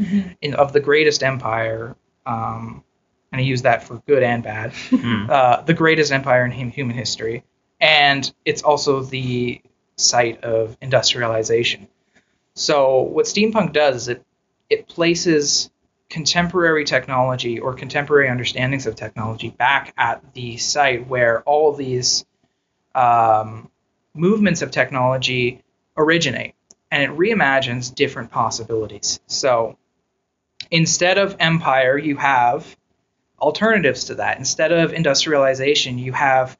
in, 0.41 0.53
of 0.53 0.73
the 0.73 0.79
greatest 0.79 1.23
empire. 1.23 1.95
Um, 2.25 2.83
and 3.31 3.41
I 3.41 3.43
use 3.43 3.63
that 3.63 3.83
for 3.83 3.95
good 4.05 4.21
and 4.21 4.43
bad. 4.43 4.73
Hmm. 4.91 5.25
uh, 5.27 5.61
the 5.61 5.73
greatest 5.73 6.11
empire 6.11 6.45
in 6.45 6.51
human 6.51 6.95
history, 6.95 7.43
and 7.79 8.31
it's 8.45 8.61
also 8.61 9.01
the 9.01 9.59
site 9.95 10.43
of 10.43 10.77
industrialization. 10.81 11.87
So 12.55 13.01
what 13.01 13.25
steampunk 13.25 13.73
does 13.73 13.95
is 13.95 14.07
it 14.09 14.25
it 14.69 14.87
places 14.87 15.69
contemporary 16.09 16.85
technology 16.85 17.59
or 17.59 17.73
contemporary 17.73 18.29
understandings 18.29 18.85
of 18.85 18.95
technology 18.95 19.49
back 19.49 19.93
at 19.97 20.33
the 20.33 20.57
site 20.57 21.07
where 21.07 21.41
all 21.41 21.73
these 21.73 22.25
um, 22.93 23.69
movements 24.13 24.61
of 24.61 24.71
technology 24.71 25.63
originate, 25.97 26.53
and 26.91 27.01
it 27.03 27.09
reimagines 27.17 27.93
different 27.93 28.29
possibilities. 28.29 29.19
So 29.27 29.77
instead 30.69 31.17
of 31.17 31.35
empire, 31.39 31.97
you 31.97 32.15
have 32.17 32.75
alternatives 33.39 34.05
to 34.05 34.15
that. 34.15 34.37
Instead 34.37 34.71
of 34.71 34.93
industrialization, 34.93 35.97
you 35.97 36.13
have 36.13 36.57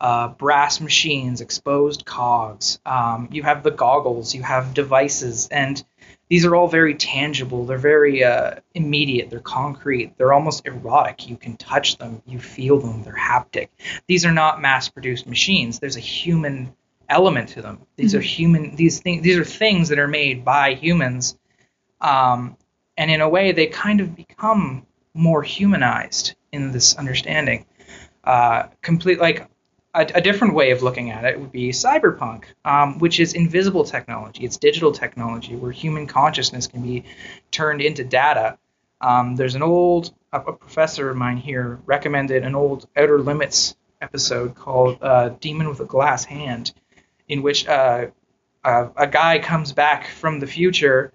uh, 0.00 0.28
brass 0.28 0.80
machines, 0.80 1.40
exposed 1.40 2.04
cogs. 2.04 2.78
Um, 2.86 3.28
you 3.32 3.42
have 3.42 3.62
the 3.62 3.70
goggles. 3.70 4.34
You 4.34 4.42
have 4.42 4.74
devices, 4.74 5.48
and 5.50 5.84
these 6.28 6.44
are 6.44 6.54
all 6.54 6.68
very 6.68 6.94
tangible. 6.94 7.66
They're 7.66 7.78
very 7.78 8.22
uh, 8.22 8.56
immediate. 8.74 9.30
They're 9.30 9.40
concrete. 9.40 10.16
They're 10.16 10.32
almost 10.32 10.66
erotic. 10.66 11.28
You 11.28 11.36
can 11.36 11.56
touch 11.56 11.96
them. 11.98 12.22
You 12.26 12.38
feel 12.38 12.78
them. 12.78 13.02
They're 13.02 13.14
haptic. 13.14 13.68
These 14.06 14.24
are 14.24 14.32
not 14.32 14.60
mass-produced 14.60 15.26
machines. 15.26 15.80
There's 15.80 15.96
a 15.96 16.00
human 16.00 16.74
element 17.08 17.48
to 17.50 17.62
them. 17.62 17.80
These 17.96 18.14
are 18.14 18.20
human. 18.20 18.76
These 18.76 19.00
things. 19.00 19.22
These 19.22 19.38
are 19.38 19.44
things 19.44 19.88
that 19.88 19.98
are 19.98 20.08
made 20.08 20.44
by 20.44 20.74
humans, 20.74 21.36
um, 22.00 22.56
and 22.96 23.10
in 23.10 23.20
a 23.20 23.28
way, 23.28 23.52
they 23.52 23.66
kind 23.66 24.00
of 24.00 24.14
become 24.14 24.86
more 25.14 25.42
humanized 25.42 26.36
in 26.52 26.70
this 26.70 26.94
understanding. 26.96 27.66
Uh, 28.22 28.68
complete 28.82 29.18
like 29.18 29.48
a, 29.94 30.06
a 30.14 30.20
different 30.20 30.54
way 30.54 30.70
of 30.70 30.82
looking 30.82 31.10
at 31.10 31.24
it 31.24 31.38
would 31.38 31.52
be 31.52 31.70
cyberpunk, 31.70 32.44
um, 32.64 32.98
which 32.98 33.20
is 33.20 33.32
invisible 33.32 33.84
technology. 33.84 34.44
It's 34.44 34.56
digital 34.56 34.92
technology 34.92 35.56
where 35.56 35.72
human 35.72 36.06
consciousness 36.06 36.66
can 36.66 36.82
be 36.82 37.04
turned 37.50 37.80
into 37.80 38.04
data. 38.04 38.58
Um, 39.00 39.36
there's 39.36 39.54
an 39.54 39.62
old 39.62 40.12
a, 40.32 40.40
a 40.40 40.52
professor 40.52 41.08
of 41.10 41.16
mine 41.16 41.38
here 41.38 41.80
recommended 41.86 42.44
an 42.44 42.54
old 42.54 42.86
Outer 42.96 43.18
Limits 43.18 43.76
episode 44.00 44.54
called 44.54 44.98
uh, 45.02 45.30
"Demon 45.40 45.68
with 45.68 45.80
a 45.80 45.84
Glass 45.84 46.24
Hand," 46.24 46.72
in 47.28 47.42
which 47.42 47.66
uh, 47.66 48.06
a, 48.64 48.88
a 48.96 49.06
guy 49.06 49.38
comes 49.38 49.72
back 49.72 50.08
from 50.08 50.40
the 50.40 50.46
future 50.46 51.12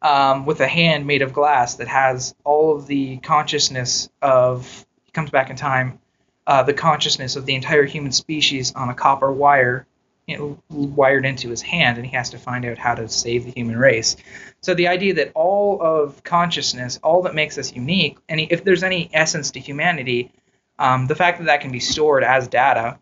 um, 0.00 0.46
with 0.46 0.60
a 0.60 0.68
hand 0.68 1.06
made 1.06 1.22
of 1.22 1.32
glass 1.32 1.76
that 1.76 1.88
has 1.88 2.34
all 2.44 2.76
of 2.76 2.86
the 2.86 3.18
consciousness 3.18 4.08
of 4.22 4.86
he 5.04 5.12
comes 5.12 5.30
back 5.30 5.50
in 5.50 5.56
time 5.56 5.98
uh, 6.46 6.62
the 6.62 6.74
consciousness 6.74 7.36
of 7.36 7.46
the 7.46 7.54
entire 7.54 7.84
human 7.84 8.12
species 8.12 8.72
on 8.74 8.88
a 8.88 8.94
copper 8.94 9.30
wire 9.32 9.86
you 10.26 10.38
know, 10.38 10.58
wired 10.70 11.26
into 11.26 11.50
his 11.50 11.60
hand 11.60 11.98
and 11.98 12.06
he 12.06 12.16
has 12.16 12.30
to 12.30 12.38
find 12.38 12.64
out 12.64 12.78
how 12.78 12.94
to 12.94 13.06
save 13.08 13.44
the 13.44 13.50
human 13.50 13.76
race 13.76 14.16
so 14.62 14.72
the 14.72 14.88
idea 14.88 15.14
that 15.14 15.30
all 15.34 15.82
of 15.82 16.22
consciousness 16.24 16.98
all 17.02 17.22
that 17.22 17.34
makes 17.34 17.58
us 17.58 17.74
unique 17.74 18.16
and 18.28 18.40
if 18.40 18.64
there's 18.64 18.82
any 18.82 19.10
essence 19.12 19.50
to 19.50 19.60
humanity 19.60 20.32
um, 20.78 21.06
the 21.06 21.14
fact 21.14 21.38
that 21.38 21.44
that 21.44 21.60
can 21.60 21.70
be 21.70 21.80
stored 21.80 22.24
as 22.24 22.48
data 22.48 22.98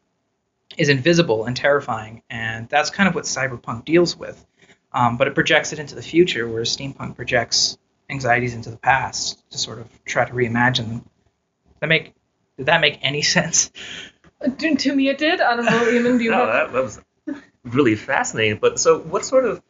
is 0.76 0.88
invisible 0.88 1.44
and 1.44 1.56
terrifying 1.56 2.22
and 2.28 2.68
that's 2.68 2.90
kind 2.90 3.08
of 3.08 3.14
what 3.14 3.24
cyberpunk 3.24 3.84
deals 3.84 4.16
with 4.16 4.44
um, 4.94 5.16
but 5.16 5.26
it 5.26 5.34
projects 5.34 5.72
it 5.72 5.78
into 5.78 5.94
the 5.94 6.02
future, 6.02 6.46
whereas 6.46 6.76
steampunk 6.76 7.16
projects 7.16 7.78
anxieties 8.10 8.54
into 8.54 8.70
the 8.70 8.76
past 8.76 9.42
to 9.50 9.58
sort 9.58 9.78
of 9.78 9.88
try 10.04 10.24
to 10.24 10.32
reimagine 10.32 10.88
them. 10.88 11.08
That 11.80 11.86
make 11.88 12.14
did 12.62 12.66
that 12.66 12.80
make 12.80 13.00
any 13.02 13.22
sense? 13.22 13.72
To, 14.58 14.74
to 14.76 14.94
me, 14.94 15.08
it 15.08 15.18
did. 15.18 15.40
I 15.40 15.56
don't 15.56 15.64
know, 15.64 15.84
Eamon, 15.84 16.18
do 16.18 16.24
you 16.24 16.30
no, 16.30 16.38
have? 16.46 16.46
that, 16.46 16.72
that 16.72 16.82
was 16.82 17.00
really 17.64 17.96
fascinating. 17.96 18.58
But 18.60 18.78
so, 18.78 19.00
what 19.00 19.24
sort 19.24 19.44
of 19.44 19.60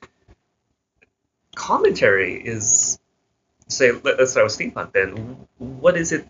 commentary 1.55 2.35
is, 2.35 2.99
say, 3.69 3.93
let- 3.93 4.19
let's 4.19 4.33
start 4.33 4.45
with 4.45 4.59
steampunk 4.59 4.93
then. 4.93 5.47
What 5.57 5.97
is 5.97 6.13
it 6.13 6.29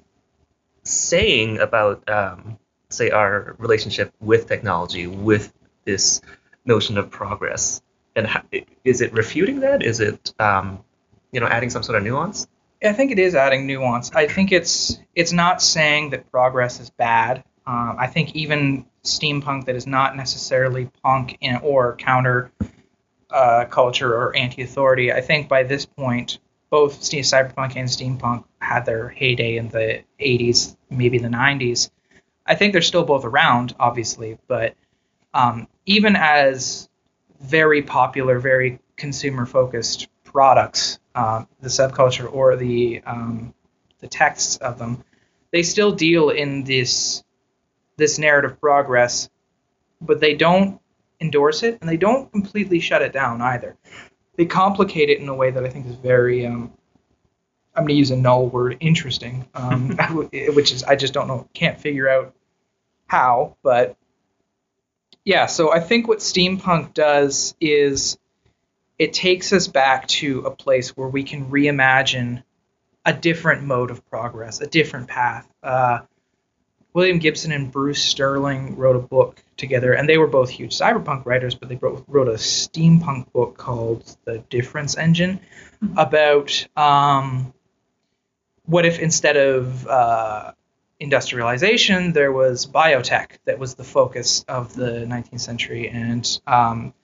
saying 0.84 1.58
about, 1.58 2.08
um, 2.08 2.58
say, 2.90 3.10
our 3.10 3.56
relationship 3.58 4.12
with 4.20 4.46
technology, 4.46 5.08
with 5.08 5.52
this 5.84 6.20
notion 6.64 6.96
of 6.96 7.10
progress? 7.10 7.82
And 8.14 8.26
how, 8.26 8.42
is 8.84 9.00
it 9.00 9.12
refuting 9.14 9.60
that? 9.60 9.82
Is 9.82 9.98
it, 9.98 10.32
um, 10.38 10.84
you 11.32 11.40
know, 11.40 11.46
adding 11.46 11.70
some 11.70 11.82
sort 11.82 11.98
of 11.98 12.04
nuance? 12.04 12.46
I 12.82 12.92
think 12.92 13.12
it 13.12 13.18
is 13.18 13.34
adding 13.34 13.66
nuance. 13.66 14.10
I 14.12 14.26
think 14.26 14.52
it's 14.52 14.98
it's 15.14 15.32
not 15.32 15.62
saying 15.62 16.10
that 16.10 16.30
progress 16.30 16.80
is 16.80 16.90
bad. 16.90 17.44
Um, 17.66 17.96
I 17.98 18.08
think 18.08 18.34
even 18.34 18.86
steampunk 19.04 19.66
that 19.66 19.76
is 19.76 19.86
not 19.86 20.16
necessarily 20.16 20.90
punk 21.02 21.38
in, 21.40 21.56
or 21.62 21.96
counter 21.96 22.50
uh, 23.30 23.66
culture 23.66 24.12
or 24.14 24.34
anti-authority. 24.36 25.12
I 25.12 25.20
think 25.20 25.48
by 25.48 25.62
this 25.62 25.86
point, 25.86 26.38
both 26.70 27.00
cyberpunk 27.00 27.76
and 27.76 27.88
steampunk 27.88 28.44
had 28.60 28.84
their 28.84 29.08
heyday 29.08 29.56
in 29.56 29.68
the 29.68 30.02
80s, 30.20 30.76
maybe 30.90 31.18
the 31.18 31.28
90s. 31.28 31.90
I 32.46 32.54
think 32.54 32.72
they're 32.72 32.82
still 32.82 33.04
both 33.04 33.24
around, 33.24 33.74
obviously, 33.78 34.38
but 34.48 34.74
um, 35.34 35.68
even 35.86 36.16
as 36.16 36.88
very 37.40 37.82
popular, 37.82 38.38
very 38.38 38.80
consumer-focused 38.96 40.08
products, 40.24 40.98
um, 41.14 41.48
the 41.60 41.68
subculture 41.68 42.32
or 42.32 42.56
the 42.56 43.02
um, 43.04 43.54
the 44.00 44.08
texts 44.08 44.56
of 44.56 44.78
them, 44.78 45.04
they 45.50 45.62
still 45.62 45.92
deal 45.92 46.30
in 46.30 46.64
this 46.64 47.22
this 47.96 48.18
narrative 48.18 48.60
progress, 48.60 49.28
but 50.00 50.20
they 50.20 50.34
don't 50.34 50.80
endorse 51.20 51.62
it 51.62 51.78
and 51.80 51.88
they 51.88 51.96
don't 51.96 52.30
completely 52.32 52.80
shut 52.80 53.02
it 53.02 53.12
down 53.12 53.40
either. 53.40 53.76
They 54.36 54.46
complicate 54.46 55.10
it 55.10 55.20
in 55.20 55.28
a 55.28 55.34
way 55.34 55.50
that 55.50 55.64
I 55.64 55.68
think 55.68 55.86
is 55.86 55.96
very 55.96 56.46
um, 56.46 56.72
I'm 57.74 57.84
going 57.84 57.94
to 57.94 57.94
use 57.94 58.10
a 58.10 58.16
null 58.16 58.48
word, 58.48 58.76
interesting, 58.80 59.48
um, 59.54 59.96
which 60.10 60.72
is 60.72 60.84
I 60.84 60.96
just 60.96 61.14
don't 61.14 61.28
know, 61.28 61.48
can't 61.54 61.80
figure 61.80 62.08
out 62.08 62.34
how, 63.06 63.56
but 63.62 63.96
yeah. 65.24 65.46
So 65.46 65.72
I 65.72 65.80
think 65.80 66.08
what 66.08 66.18
steampunk 66.18 66.94
does 66.94 67.54
is 67.60 68.18
it 69.02 69.12
takes 69.12 69.52
us 69.52 69.66
back 69.66 70.06
to 70.06 70.42
a 70.42 70.50
place 70.52 70.90
where 70.90 71.08
we 71.08 71.24
can 71.24 71.50
reimagine 71.50 72.40
a 73.04 73.12
different 73.12 73.64
mode 73.64 73.90
of 73.90 74.08
progress, 74.08 74.60
a 74.60 74.66
different 74.68 75.08
path. 75.08 75.52
Uh, 75.60 75.98
William 76.94 77.18
Gibson 77.18 77.50
and 77.50 77.72
Bruce 77.72 78.00
Sterling 78.00 78.76
wrote 78.76 78.94
a 78.94 79.00
book 79.00 79.42
together, 79.56 79.92
and 79.92 80.08
they 80.08 80.18
were 80.18 80.28
both 80.28 80.50
huge 80.50 80.78
cyberpunk 80.78 81.26
writers, 81.26 81.56
but 81.56 81.68
they 81.68 81.74
wrote, 81.74 82.04
wrote 82.06 82.28
a 82.28 82.34
steampunk 82.34 83.32
book 83.32 83.58
called 83.58 84.16
The 84.24 84.38
Difference 84.38 84.96
Engine 84.96 85.40
about 85.96 86.64
um, 86.76 87.52
what 88.66 88.86
if 88.86 89.00
instead 89.00 89.36
of 89.36 89.84
uh, 89.88 90.52
industrialization, 91.00 92.12
there 92.12 92.30
was 92.30 92.66
biotech 92.66 93.38
that 93.46 93.58
was 93.58 93.74
the 93.74 93.82
focus 93.82 94.44
of 94.46 94.74
the 94.74 95.06
19th 95.08 95.40
century. 95.40 95.88
And 95.88 96.40
um, 96.46 96.94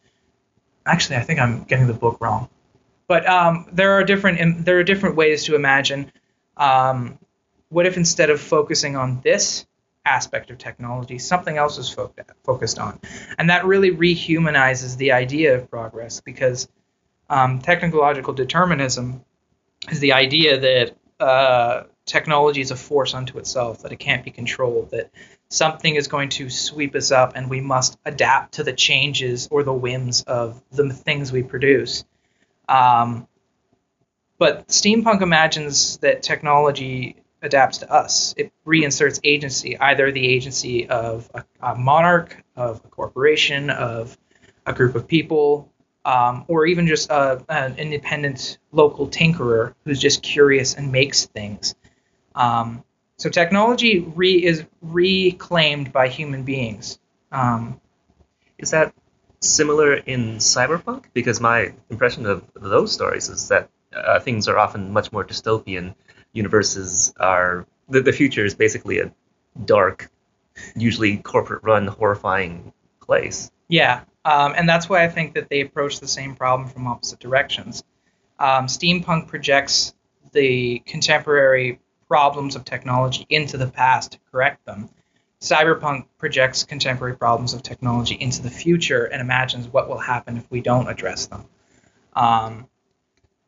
actually, 0.88 1.16
I 1.16 1.20
think 1.20 1.40
I'm 1.40 1.64
getting 1.64 1.86
the 1.86 1.94
book 1.94 2.18
wrong. 2.20 2.48
But 3.06 3.26
um, 3.28 3.66
there 3.72 3.92
are 3.92 4.04
different 4.04 4.64
there 4.64 4.78
are 4.78 4.84
different 4.84 5.16
ways 5.16 5.44
to 5.44 5.54
imagine. 5.54 6.12
Um, 6.56 7.18
what 7.70 7.86
if 7.86 7.96
instead 7.96 8.30
of 8.30 8.40
focusing 8.40 8.96
on 8.96 9.20
this 9.22 9.66
aspect 10.04 10.50
of 10.50 10.58
technology, 10.58 11.18
something 11.18 11.56
else 11.56 11.78
is 11.78 11.90
fo- 11.90 12.12
focused 12.44 12.78
on, 12.78 13.00
and 13.38 13.50
that 13.50 13.64
really 13.64 13.90
rehumanizes 13.90 14.96
the 14.96 15.12
idea 15.12 15.56
of 15.56 15.70
progress 15.70 16.20
because 16.20 16.68
um, 17.30 17.60
technological 17.60 18.34
determinism 18.34 19.24
is 19.90 20.00
the 20.00 20.12
idea 20.12 20.58
that 20.58 20.96
uh, 21.24 21.84
technology 22.08 22.60
is 22.60 22.70
a 22.70 22.76
force 22.76 23.14
unto 23.14 23.38
itself, 23.38 23.82
that 23.82 23.92
it 23.92 23.98
can't 23.98 24.24
be 24.24 24.30
controlled, 24.30 24.90
that 24.90 25.10
something 25.48 25.94
is 25.94 26.08
going 26.08 26.30
to 26.30 26.50
sweep 26.50 26.94
us 26.94 27.12
up 27.12 27.32
and 27.36 27.48
we 27.48 27.60
must 27.60 27.98
adapt 28.04 28.54
to 28.54 28.64
the 28.64 28.72
changes 28.72 29.48
or 29.50 29.62
the 29.62 29.72
whims 29.72 30.22
of 30.22 30.62
the 30.72 30.92
things 30.92 31.30
we 31.30 31.42
produce. 31.42 32.04
Um, 32.68 33.28
but 34.38 34.68
steampunk 34.68 35.22
imagines 35.22 35.98
that 35.98 36.22
technology 36.22 37.16
adapts 37.42 37.78
to 37.78 37.92
us. 37.92 38.34
It 38.36 38.52
reinserts 38.64 39.20
agency, 39.24 39.78
either 39.78 40.10
the 40.10 40.26
agency 40.26 40.88
of 40.88 41.30
a, 41.34 41.44
a 41.60 41.74
monarch, 41.76 42.42
of 42.56 42.80
a 42.84 42.88
corporation, 42.88 43.70
of 43.70 44.16
a 44.66 44.72
group 44.72 44.94
of 44.94 45.06
people, 45.06 45.72
um, 46.04 46.44
or 46.48 46.66
even 46.66 46.86
just 46.86 47.10
a, 47.10 47.44
an 47.48 47.76
independent 47.78 48.58
local 48.72 49.08
tinkerer 49.08 49.74
who's 49.84 50.00
just 50.00 50.22
curious 50.22 50.74
and 50.74 50.90
makes 50.90 51.26
things. 51.26 51.74
Um, 52.38 52.84
so 53.16 53.28
technology 53.28 53.98
re, 53.98 54.32
is 54.32 54.64
reclaimed 54.80 55.92
by 55.92 56.08
human 56.08 56.44
beings. 56.44 57.00
Um, 57.32 57.80
Is 58.58 58.70
that 58.70 58.94
similar 59.40 59.94
in 59.94 60.36
cyberpunk? 60.36 61.06
Because 61.12 61.40
my 61.40 61.74
impression 61.90 62.26
of 62.26 62.44
those 62.54 62.92
stories 62.92 63.28
is 63.28 63.48
that 63.48 63.68
uh, 63.92 64.20
things 64.20 64.46
are 64.46 64.56
often 64.56 64.92
much 64.92 65.10
more 65.10 65.24
dystopian. 65.24 65.94
Universes 66.32 67.12
are 67.18 67.66
the, 67.88 68.00
the 68.02 68.12
future 68.12 68.44
is 68.44 68.54
basically 68.54 69.00
a 69.00 69.12
dark, 69.64 70.08
usually 70.76 71.16
corporate-run, 71.16 71.88
horrifying 71.88 72.72
place. 73.00 73.50
Yeah, 73.68 74.02
um, 74.24 74.54
and 74.56 74.68
that's 74.68 74.88
why 74.88 75.04
I 75.04 75.08
think 75.08 75.34
that 75.34 75.48
they 75.48 75.60
approach 75.62 75.98
the 75.98 76.08
same 76.08 76.36
problem 76.36 76.68
from 76.68 76.86
opposite 76.86 77.18
directions. 77.18 77.82
Um, 78.38 78.66
steampunk 78.66 79.26
projects 79.26 79.94
the 80.32 80.80
contemporary 80.86 81.80
problems 82.08 82.56
of 82.56 82.64
technology 82.64 83.26
into 83.28 83.56
the 83.56 83.66
past 83.66 84.12
to 84.12 84.18
correct 84.32 84.64
them. 84.64 84.88
Cyberpunk 85.40 86.06
projects 86.18 86.64
contemporary 86.64 87.16
problems 87.16 87.54
of 87.54 87.62
technology 87.62 88.14
into 88.14 88.42
the 88.42 88.50
future 88.50 89.04
and 89.04 89.20
imagines 89.20 89.68
what 89.68 89.88
will 89.88 89.98
happen 89.98 90.36
if 90.36 90.50
we 90.50 90.60
don't 90.60 90.88
address 90.88 91.26
them. 91.26 91.44
Um, 92.14 92.68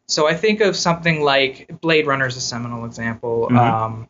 so 0.07 0.29
I 0.29 0.35
think 0.35 0.61
of 0.61 0.77
something 0.77 1.23
like 1.23 1.81
Blade 1.81 2.07
Runner 2.07 2.27
is 2.27 2.37
a 2.37 2.41
seminal 2.41 2.85
example. 2.85 3.49
Mhm. 3.51 3.57
Um, 3.57 4.09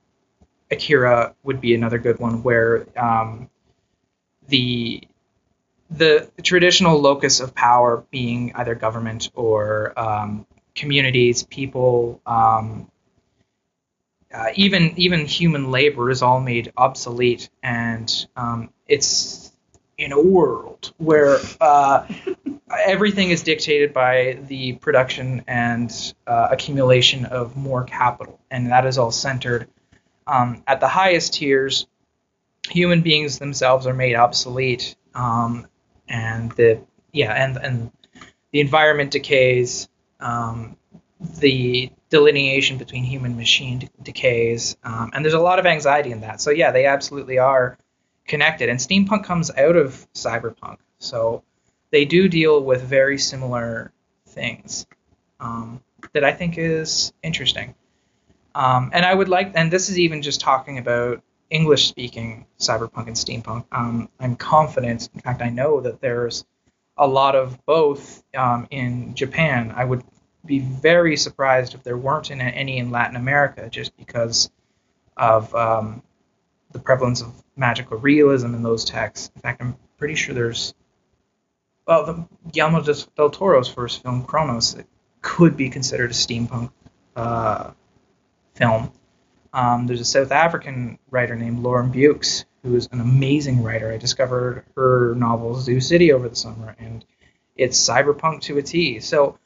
Akira 0.71 1.35
would 1.43 1.61
be 1.61 1.75
another 1.75 1.99
good 1.99 2.19
one 2.19 2.43
where 2.43 2.87
um, 2.97 3.49
the 4.49 5.07
the 5.91 6.31
traditional 6.43 7.01
locus 7.01 7.41
of 7.41 7.55
power 7.55 8.05
being 8.11 8.53
either 8.55 8.75
government 8.75 9.31
or 9.35 9.93
um, 9.99 10.47
communities, 10.75 11.43
people, 11.43 12.21
um, 12.27 12.90
uh, 14.33 14.49
even 14.55 14.95
even 14.97 15.27
human 15.27 15.71
labor 15.71 16.11
is 16.11 16.23
all 16.23 16.41
made 16.41 16.73
obsolete, 16.77 17.51
and 17.63 18.27
um, 18.37 18.71
it's 18.87 19.53
in 19.99 20.13
a 20.13 20.21
world 20.21 20.93
where 20.99 21.39
uh, 21.61 22.07
everything 22.87 23.31
is 23.31 23.43
dictated 23.43 23.93
by 23.93 24.39
the 24.47 24.75
production 24.75 25.43
and 25.47 26.15
uh, 26.27 26.49
accumulation 26.51 27.25
of 27.27 27.57
more 27.57 27.85
capital, 27.85 28.41
and 28.51 28.71
that 28.71 28.87
is 28.87 28.99
all 28.99 29.11
centered 29.11 29.69
um, 30.27 30.63
at 30.67 30.81
the 30.81 30.89
highest 30.89 31.35
tiers. 31.35 31.87
Human 32.69 33.01
beings 33.01 33.39
themselves 33.39 33.87
are 33.87 33.95
made 33.95 34.15
obsolete, 34.15 34.95
um, 35.15 35.67
and 36.09 36.53
the 36.53 36.81
yeah, 37.13 37.33
and 37.33 37.57
and 37.57 37.93
the 38.53 38.61
environment 38.61 39.11
decays. 39.11 39.89
Um, 40.21 40.77
the 41.41 41.91
delineation 42.11 42.77
between 42.77 43.05
human 43.05 43.37
machine 43.37 43.81
de- 43.81 43.91
decays, 44.03 44.77
um, 44.85 45.11
and 45.15 45.25
there's 45.25 45.35
a 45.35 45.41
lot 45.41 45.59
of 45.59 45.67
anxiety 45.67 46.13
in 46.13 46.21
that. 46.21 46.41
So 46.41 46.51
yeah, 46.51 46.73
they 46.73 46.87
absolutely 46.87 47.39
are 47.39 47.79
connected. 48.27 48.69
And 48.69 48.79
steampunk 48.79 49.25
comes 49.25 49.51
out 49.51 49.77
of 49.77 50.07
cyberpunk, 50.13 50.79
so 50.99 51.43
they 51.91 52.05
do 52.05 52.29
deal 52.29 52.63
with 52.63 52.83
very 52.83 53.19
similar 53.19 53.93
things 54.27 54.87
um, 55.41 55.83
that 56.13 56.25
I 56.25 56.33
think 56.33 56.59
is 56.59 57.13
interesting. 57.23 57.75
Um, 58.55 58.91
and 58.93 59.05
I 59.05 59.15
would 59.15 59.29
like, 59.29 59.53
and 59.55 59.71
this 59.71 59.89
is 59.89 59.99
even 59.99 60.23
just 60.23 60.41
talking 60.41 60.79
about 60.79 61.23
English 61.51 61.89
speaking 61.89 62.47
cyberpunk 62.59 63.07
and 63.07 63.17
steampunk. 63.17 63.65
Um, 63.73 64.09
I'm 64.19 64.37
confident, 64.37 65.09
in 65.15 65.21
fact, 65.21 65.43
I 65.43 65.51
know 65.51 65.81
that 65.81 66.01
there's 66.01 66.45
a 66.97 67.07
lot 67.07 67.35
of 67.35 67.65
both 67.67 68.23
um, 68.35 68.67
in 68.71 69.15
Japan. 69.15 69.73
I 69.75 69.85
would 69.85 70.03
be 70.45 70.59
very 70.59 71.17
surprised 71.17 71.75
if 71.75 71.83
there 71.83 71.97
weren't 71.97 72.31
in 72.31 72.41
any 72.41 72.79
in 72.79 72.91
Latin 72.91 73.17
America, 73.17 73.69
just 73.71 73.97
because 73.97 74.51
of 75.17 75.55
um, 75.55 76.03
the 76.73 76.79
prevalence 76.79 77.21
of 77.21 77.33
magical 77.57 77.99
realism 77.99 78.55
in 78.55 78.63
those 78.63 78.85
texts. 78.85 79.31
In 79.35 79.43
fact, 79.43 79.61
I'm 79.61 79.77
pretty 79.99 80.15
sure 80.15 80.35
there's 80.35 80.75
well, 81.87 82.07
the 82.07 82.25
Guillermo 82.53 82.83
del 82.83 83.31
Toro's 83.31 83.69
first 83.69 84.03
film, 84.03 84.25
Cronos, 84.25 84.77
could 85.23 85.57
be 85.57 85.71
considered 85.71 86.13
a 86.13 86.15
steampunk 86.15 86.71
uh, 87.17 87.73
film. 88.55 88.93
Um, 89.53 89.89
there's 89.89 90.01
a 90.01 90.05
South 90.05 90.31
African 90.31 90.99
writer 91.11 91.35
named 91.35 91.59
Lauren 91.59 91.91
Beukes, 91.91 92.45
who 92.63 92.77
is 92.77 92.89
an 92.93 93.01
amazing 93.01 93.65
writer. 93.65 93.91
I 93.91 93.97
discovered 93.97 94.65
her 94.77 95.15
novel 95.17 95.55
Zoo 95.57 95.81
City 95.81 96.13
over 96.13 96.29
the 96.29 96.37
summer, 96.37 96.77
and 96.79 97.05
it's 97.57 97.77
cyberpunk 97.77 98.43
to 98.43 98.59
a 98.59 98.63
T. 98.63 99.01
So 99.01 99.39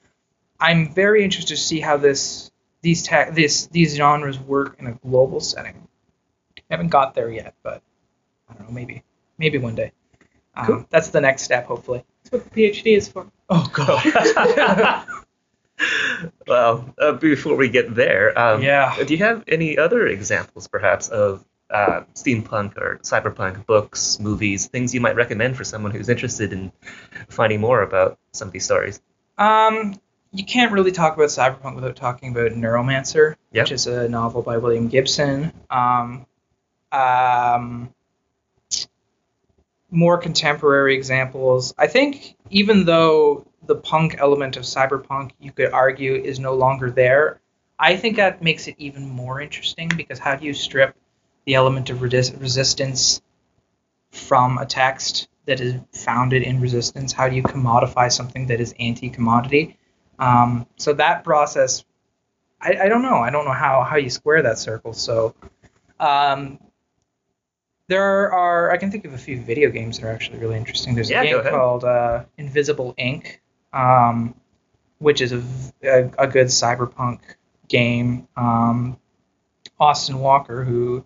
I'm 0.65 0.95
very 0.95 1.23
interested 1.25 1.55
to 1.55 1.61
see 1.61 1.81
how 1.81 1.99
this 1.99 2.51
these 2.81 3.03
ta- 3.03 3.31
this 3.31 3.67
these 3.67 3.95
genres 3.97 4.39
work 4.39 4.77
in 4.79 4.87
a 4.87 4.93
global 4.93 5.41
setting. 5.41 5.87
I 6.59 6.63
haven't 6.71 6.89
got 6.89 7.15
there 7.15 7.31
yet, 7.31 7.55
but 7.63 7.83
I 8.49 8.55
don't 8.55 8.69
know, 8.69 8.75
maybe 8.75 9.03
maybe 9.39 9.59
one 9.59 9.75
day. 9.75 9.93
Um, 10.57 10.67
Cool. 10.67 10.87
That's 10.89 11.09
the 11.09 11.21
next 11.21 11.43
step, 11.43 11.67
hopefully. 11.67 12.03
That's 12.23 12.33
what 12.33 12.51
the 12.53 12.71
PhD 12.71 12.97
is 12.97 13.09
for. 13.09 13.27
Oh 13.51 13.69
God. 13.75 15.05
well, 16.47 16.95
uh, 16.99 17.13
before 17.13 17.57
we 17.57 17.69
get 17.69 17.95
there, 17.95 18.39
um, 18.39 18.63
Yeah. 18.63 18.97
do 19.05 19.13
you 19.15 19.19
have 19.25 19.45
any 19.49 19.77
other 19.77 20.07
examples, 20.07 20.67
perhaps, 20.69 21.09
of 21.09 21.45
uh, 21.71 22.05
steampunk 22.15 22.77
or 22.79 23.01
cyberpunk 23.03 23.67
books, 23.67 24.19
movies, 24.21 24.67
things 24.69 24.95
you 24.95 25.01
might 25.01 25.17
recommend 25.17 25.57
for 25.57 25.65
someone 25.65 25.91
who's 25.93 26.09
interested 26.09 26.53
in 26.53 26.73
finding 27.29 27.61
more 27.61 27.83
about 27.83 28.19
some 28.33 28.49
of 28.49 28.53
these 28.53 28.65
stories? 28.65 29.01
Um, 29.37 30.01
you 30.35 30.45
can't 30.45 30.73
really 30.73 30.91
talk 30.91 31.15
about 31.15 31.29
cyberpunk 31.29 31.77
without 31.77 31.95
talking 31.97 32.33
about 32.33 32.51
Neuromancer, 32.53 33.37
Yep. 33.53 33.65
which 33.65 33.73
is 33.73 33.87
a 33.87 34.09
novel 34.09 34.43
by 34.43 34.59
William 34.59 34.89
Gibson. 34.89 35.53
Um, 35.71 36.27
um, 36.91 37.95
more 39.91 40.19
contemporary 40.19 40.97
examples. 40.97 41.73
I 41.79 41.87
think 41.87 42.37
even 42.51 42.85
though 42.85 43.47
the 43.67 43.77
punk 43.77 44.17
element 44.19 44.57
of 44.57 44.65
cyberpunk, 44.65 45.31
you 45.39 45.53
could 45.53 45.73
argue, 45.73 46.15
is 46.15 46.41
no 46.41 46.55
longer 46.55 46.91
there, 46.91 47.41
I 47.79 47.97
think 47.97 48.17
that 48.17 48.43
makes 48.43 48.67
it 48.67 48.75
even 48.79 49.09
more 49.09 49.41
interesting 49.41 49.91
because 49.97 50.19
how 50.19 50.35
do 50.35 50.45
you 50.45 50.53
strip 50.53 50.97
the 51.45 51.55
element 51.55 51.91
of 51.91 52.03
resistance 52.03 53.23
from 54.11 54.59
a 54.59 54.67
text 54.67 55.29
that 55.47 55.61
is 55.61 55.75
founded 55.93 56.43
in 56.43 56.61
resistance? 56.61 57.13
How 57.13 57.29
do 57.29 57.37
you 57.37 57.43
commodify 57.43 58.11
something 58.11 58.47
that 58.49 58.61
is 58.61 58.75
anti-commodity? 58.81 59.79
Um, 60.19 60.67
so 60.77 60.93
that 60.95 61.25
process, 61.25 61.85
I, 62.61 62.77
I 62.83 62.89
don't 62.89 63.03
know. 63.03 63.17
I 63.17 63.31
don't 63.31 63.45
know 63.45 63.53
how 63.53 63.83
how 63.83 63.97
you 63.97 64.11
square 64.11 64.43
that 64.43 64.59
circle. 64.59 64.93
So 64.93 65.35
um, 66.01 66.59
there 67.89 68.33
are 68.33 68.71
I 68.71 68.77
can 68.77 68.91
think 68.91 69.05
of 69.05 69.13
a 69.13 69.19
few 69.19 69.41
video 69.41 69.71
games 69.71 69.99
that 69.99 70.07
are 70.07 70.13
actually 70.13 70.39
really 70.39 70.57
interesting. 70.57 70.95
There's 70.95 71.11
Yeah, 71.11 71.23
a 71.23 71.25
game 71.25 71.43
called 71.43 71.85
uh, 71.85 72.25
Invisible, 72.39 72.95
Inc., 72.99 73.39
um, 73.73 74.35
which 74.99 75.21
is 75.21 75.33
a 75.33 76.27
good 76.27 76.47
cyberpunk 76.49 77.21
game. 77.69 78.29
Um, 78.37 78.99
Austin 79.79 80.21
Walker, 80.21 80.65
who 80.65 81.05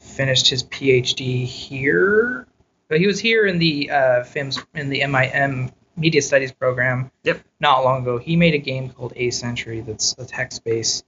finished 0.00 0.48
his 0.48 0.64
PhD 0.64 1.44
here, 1.44 2.46
but 2.88 2.98
he 2.98 3.06
was 3.06 3.20
here 3.20 3.46
in 3.46 3.58
the 3.58 3.90
uh, 3.90 4.24
FIMS 4.24 4.64
in 4.74 4.88
the 4.88 5.06
MIM 5.06 5.70
Media 5.96 6.22
Studies 6.22 6.52
program. 6.52 7.10
Yep. 7.24 7.40
Not 7.60 7.84
long 7.84 8.02
ago, 8.02 8.18
he 8.18 8.36
made 8.36 8.54
a 8.54 8.58
game 8.58 8.90
called 8.90 9.12
A 9.16 9.30
Century 9.30 9.80
that's 9.80 10.14
a 10.18 10.24
text-based 10.24 11.04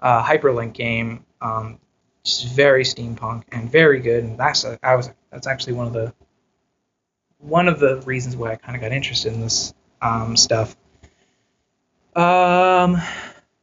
uh, 0.00 0.22
hyperlink 0.22 0.72
game. 0.72 1.24
Um, 1.40 1.78
just 2.24 2.48
very 2.54 2.84
steampunk 2.84 3.44
and 3.52 3.70
very 3.70 4.00
good. 4.00 4.24
And 4.24 4.38
that's 4.38 4.64
a, 4.64 4.78
I 4.82 4.96
was 4.96 5.10
that's 5.30 5.46
actually 5.46 5.74
one 5.74 5.86
of 5.86 5.92
the 5.92 6.12
one 7.38 7.68
of 7.68 7.78
the 7.80 8.00
reasons 8.06 8.36
why 8.36 8.52
I 8.52 8.56
kind 8.56 8.74
of 8.74 8.82
got 8.82 8.92
interested 8.92 9.32
in 9.32 9.40
this 9.40 9.72
um, 10.02 10.36
stuff. 10.36 10.76
Um, 12.16 12.96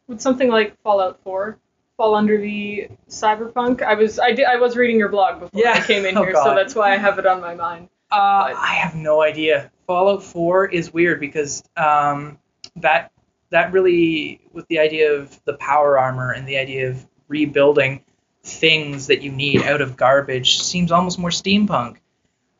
Would 0.07 0.21
something 0.21 0.49
like 0.49 0.79
Fallout 0.81 1.19
4 1.23 1.57
fall 1.97 2.15
under 2.15 2.37
the 2.39 2.87
cyberpunk? 3.09 3.81
I 3.81 3.95
was 3.95 4.19
I 4.19 4.31
did 4.31 4.45
I 4.45 4.55
was 4.57 4.77
reading 4.77 4.97
your 4.97 5.09
blog 5.09 5.39
before 5.41 5.61
Yeah. 5.61 5.73
I 5.73 5.81
came 5.81 6.05
in 6.05 6.15
Oh, 6.17 6.23
here, 6.23 6.33
God. 6.33 6.43
so 6.45 6.55
that's 6.55 6.75
why 6.75 6.93
I 6.93 6.97
have 6.97 7.19
it 7.19 7.25
on 7.25 7.41
my 7.41 7.55
mind. 7.55 7.89
Uh, 8.11 8.53
I 8.57 8.75
have 8.81 8.95
no 8.95 9.21
idea. 9.21 9.71
Fallout 9.87 10.23
4 10.23 10.67
is 10.67 10.93
weird 10.93 11.19
because 11.19 11.63
um, 11.75 12.39
that 12.77 13.11
that 13.49 13.71
really 13.71 14.41
with 14.53 14.67
the 14.67 14.79
idea 14.79 15.13
of 15.13 15.39
the 15.45 15.53
power 15.53 15.97
armor 15.97 16.31
and 16.31 16.47
the 16.47 16.57
idea 16.57 16.89
of 16.89 17.05
rebuilding 17.27 18.03
things 18.43 19.07
that 19.07 19.21
you 19.21 19.31
need 19.31 19.61
out 19.63 19.81
of 19.81 19.97
garbage 19.97 20.61
seems 20.61 20.91
almost 20.91 21.17
more 21.17 21.29
steampunk. 21.29 21.97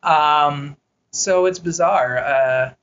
Um, 0.02 0.76
so 1.10 1.46
it's 1.46 1.58
bizarre. 1.58 2.18
Uh, 2.18 2.74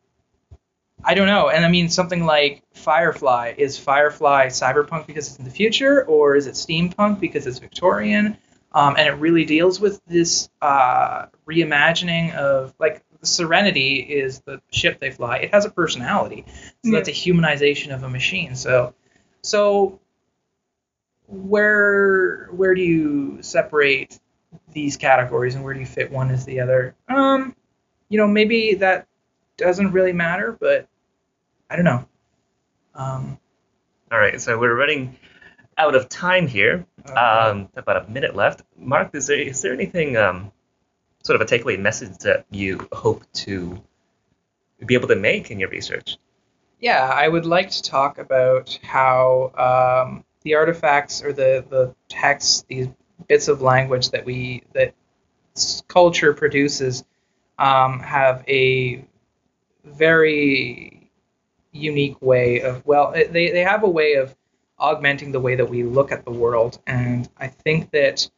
I 1.03 1.13
don't 1.13 1.27
know. 1.27 1.49
And 1.49 1.65
I 1.65 1.69
mean, 1.69 1.89
something 1.89 2.25
like 2.25 2.63
Firefly 2.73 3.55
is 3.57 3.77
Firefly 3.77 4.47
cyberpunk 4.47 5.05
because 5.05 5.27
it's 5.27 5.37
in 5.37 5.45
the 5.45 5.51
future, 5.51 6.03
or 6.05 6.35
is 6.35 6.47
it 6.47 6.53
steampunk 6.53 7.19
because 7.19 7.45
it's 7.45 7.59
Victorian? 7.59 8.37
Um, 8.73 8.95
and 8.97 9.07
it 9.07 9.11
really 9.13 9.45
deals 9.45 9.79
with 9.79 10.01
this 10.05 10.49
uh, 10.61 11.27
reimagining 11.47 12.33
of 12.35 12.73
like 12.79 13.03
the 13.19 13.27
Serenity 13.27 13.97
is 13.99 14.39
the 14.41 14.61
ship 14.71 14.99
they 14.99 15.11
fly. 15.11 15.37
It 15.37 15.53
has 15.53 15.65
a 15.65 15.69
personality, 15.69 16.45
so 16.47 16.91
Yeah. 16.91 16.97
that's 16.97 17.09
a 17.09 17.11
humanization 17.11 17.93
of 17.93 18.03
a 18.03 18.09
machine. 18.09 18.55
So, 18.55 18.95
so 19.43 19.99
where 21.27 22.47
where 22.51 22.75
do 22.75 22.81
you 22.81 23.41
separate 23.41 24.19
these 24.71 24.97
categories 24.97 25.55
and 25.55 25.63
where 25.63 25.73
do 25.73 25.79
you 25.79 25.85
fit 25.85 26.11
one 26.11 26.31
as 26.31 26.45
the 26.45 26.59
other? 26.59 26.95
Um, 27.07 27.55
you 28.09 28.17
know, 28.17 28.27
maybe 28.27 28.75
that 28.75 29.07
doesn't 29.57 29.91
really 29.91 30.13
matter, 30.13 30.55
but 30.59 30.87
I 31.69 31.75
don't 31.75 31.85
know. 31.85 32.05
Um, 32.95 33.37
All 34.11 34.19
right, 34.19 34.39
so 34.39 34.59
we're 34.59 34.75
running 34.75 35.17
out 35.77 35.95
of 35.95 36.09
time 36.09 36.47
here. 36.47 36.85
Um, 37.15 37.69
about 37.75 38.05
a 38.05 38.09
minute 38.09 38.35
left. 38.35 38.63
Mark, 38.77 39.13
is 39.13 39.27
there 39.27 39.39
is 39.39 39.61
there 39.61 39.73
anything 39.73 40.15
um, 40.17 40.51
sort 41.23 41.39
of 41.39 41.47
a 41.47 41.49
takeaway 41.49 41.79
message 41.79 42.17
that 42.19 42.45
you 42.49 42.87
hope 42.91 43.23
to 43.33 43.81
be 44.85 44.93
able 44.95 45.07
to 45.09 45.15
make 45.15 45.51
in 45.51 45.59
your 45.59 45.69
research? 45.69 46.17
yeah, 46.83 47.09
I 47.15 47.29
would 47.29 47.45
like 47.45 47.69
to 47.71 47.81
talk 47.81 48.17
about 48.17 48.77
how 48.83 49.53
um, 49.55 50.25
the 50.41 50.55
artifacts 50.55 51.23
or 51.23 51.31
the 51.31 51.63
the 51.69 51.95
texts, 52.09 52.65
these 52.67 52.89
bits 53.29 53.47
of 53.47 53.61
language 53.61 54.11
that 54.11 54.25
we 54.25 54.63
that 54.73 54.93
culture 55.87 56.33
produces, 56.33 57.05
um, 57.57 58.01
have 58.01 58.43
a 58.49 59.05
very 59.85 61.09
unique 61.71 62.21
way 62.21 62.59
of 62.59 62.85
well, 62.85 63.13
they 63.13 63.49
they 63.49 63.63
have 63.63 63.83
a 63.83 63.89
way 63.89 64.15
of 64.15 64.35
augmenting 64.83 65.31
the 65.31 65.39
way 65.39 65.55
that 65.55 65.69
we 65.69 65.83
look 65.83 66.11
at 66.11 66.25
the 66.25 66.31
world, 66.31 66.77
and 66.85 67.29
I 67.37 67.47
think 67.47 67.89
that 67.91 68.29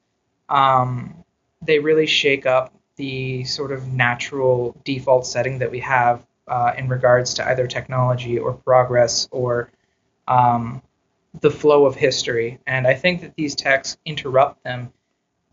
um, 0.48 1.26
they 1.62 1.80
really 1.80 2.06
shake 2.06 2.46
up 2.46 2.72
the 2.98 3.44
sort 3.44 3.72
of 3.72 3.92
natural 3.92 4.80
default 4.86 5.26
setting 5.26 5.60
that 5.60 5.72
we 5.72 5.80
have 5.80 6.26
uh, 6.48 6.72
in 6.78 6.88
regards 6.88 7.34
to 7.34 7.48
either 7.50 7.68
technology 7.68 8.38
or 8.38 8.54
progress 8.54 9.28
or 9.32 9.72
um, 10.28 10.82
the 11.42 11.52
flow 11.52 11.86
of 11.86 11.96
history. 11.96 12.60
And 12.68 12.88
I 12.88 12.94
think 12.94 13.22
that 13.22 13.36
these 13.36 13.56
texts 13.56 13.98
interrupt 14.06 14.64
them, 14.64 14.94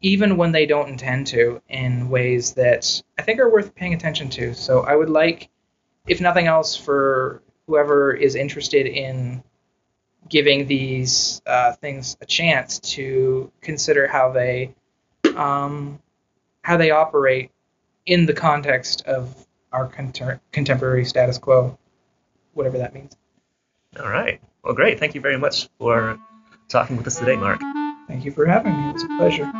even 0.02 0.36
when 0.36 0.52
they 0.52 0.66
don't 0.66 0.88
intend 0.88 1.26
to, 1.28 1.62
in 1.68 2.10
ways 2.10 2.52
that 2.54 3.02
I 3.18 3.22
think 3.22 3.40
are 3.40 3.50
worth 3.50 3.74
paying 3.74 3.94
attention 3.94 4.28
to. 4.30 4.54
So 4.54 4.82
I 4.82 4.94
would 4.94 5.10
like, 5.10 5.48
if 6.06 6.20
nothing 6.20 6.46
else, 6.46 6.76
for 6.76 7.42
whoever 7.66 8.12
is 8.12 8.34
interested 8.34 8.86
in 8.86 9.42
giving 10.32 10.66
these 10.66 11.42
uh, 11.46 11.72
things 11.74 12.16
a 12.22 12.26
chance 12.26 12.78
to 12.78 13.52
consider 13.60 14.08
how 14.08 14.32
they 14.32 14.74
um, 15.36 16.00
how 16.62 16.78
they 16.78 16.90
operate 16.90 17.50
in 18.06 18.24
the 18.24 18.32
context 18.32 19.02
of 19.06 19.46
our 19.72 19.88
contem- 19.88 20.40
contemporary 20.50 21.04
status 21.04 21.36
quo, 21.36 21.78
whatever 22.54 22.78
that 22.78 22.94
means. 22.94 23.14
All 24.00 24.08
right. 24.08 24.40
Well, 24.64 24.74
great. 24.74 24.98
Thank 24.98 25.14
you 25.14 25.20
very 25.20 25.36
much 25.36 25.68
for 25.78 26.18
talking 26.68 26.96
with 26.96 27.06
us 27.06 27.18
today, 27.18 27.36
Mark. 27.36 27.60
Thank 28.08 28.24
you 28.24 28.32
for 28.32 28.46
having 28.46 28.74
me. 28.74 28.88
It 28.88 28.92
was 28.94 29.02
a 29.04 29.08
pleasure. 29.18 29.52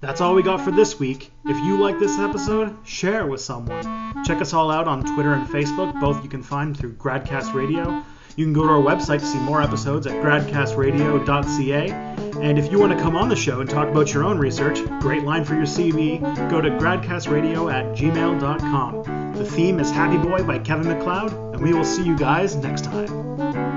That's 0.00 0.20
all 0.20 0.34
we 0.34 0.42
got 0.42 0.62
for 0.62 0.72
this 0.72 0.98
week. 0.98 1.30
If 1.44 1.56
you 1.64 1.78
like 1.78 1.98
this 1.98 2.18
episode, 2.18 2.74
share 2.84 3.20
it 3.20 3.28
with 3.28 3.40
someone. 3.40 4.24
Check 4.24 4.40
us 4.40 4.52
all 4.52 4.70
out 4.70 4.88
on 4.88 5.04
Twitter 5.14 5.34
and 5.34 5.46
Facebook. 5.46 5.98
Both 6.00 6.24
you 6.24 6.30
can 6.30 6.42
find 6.42 6.76
through 6.76 6.94
Gradcast 6.94 7.54
Radio. 7.54 8.02
You 8.36 8.44
can 8.44 8.52
go 8.52 8.62
to 8.62 8.70
our 8.70 8.82
website 8.82 9.20
to 9.20 9.26
see 9.26 9.38
more 9.38 9.60
episodes 9.60 10.06
at 10.06 10.14
gradcastradio.ca. 10.22 11.90
And 12.40 12.58
if 12.58 12.72
you 12.72 12.78
want 12.78 12.92
to 12.92 12.98
come 12.98 13.16
on 13.16 13.28
the 13.28 13.36
show 13.36 13.60
and 13.60 13.68
talk 13.68 13.88
about 13.88 14.14
your 14.14 14.24
own 14.24 14.38
research, 14.38 14.82
great 15.00 15.24
line 15.24 15.44
for 15.44 15.54
your 15.54 15.64
CV, 15.64 16.20
go 16.48 16.60
to 16.60 16.70
gradcastradio 16.70 17.72
at 17.72 17.84
gmail.com. 17.96 19.34
The 19.34 19.44
theme 19.44 19.78
is 19.80 19.90
Happy 19.90 20.16
Boy 20.16 20.42
by 20.42 20.58
Kevin 20.58 20.88
MacLeod, 20.88 21.32
and 21.54 21.62
we 21.62 21.74
will 21.74 21.84
see 21.84 22.02
you 22.02 22.16
guys 22.16 22.56
next 22.56 22.84
time. 22.84 23.69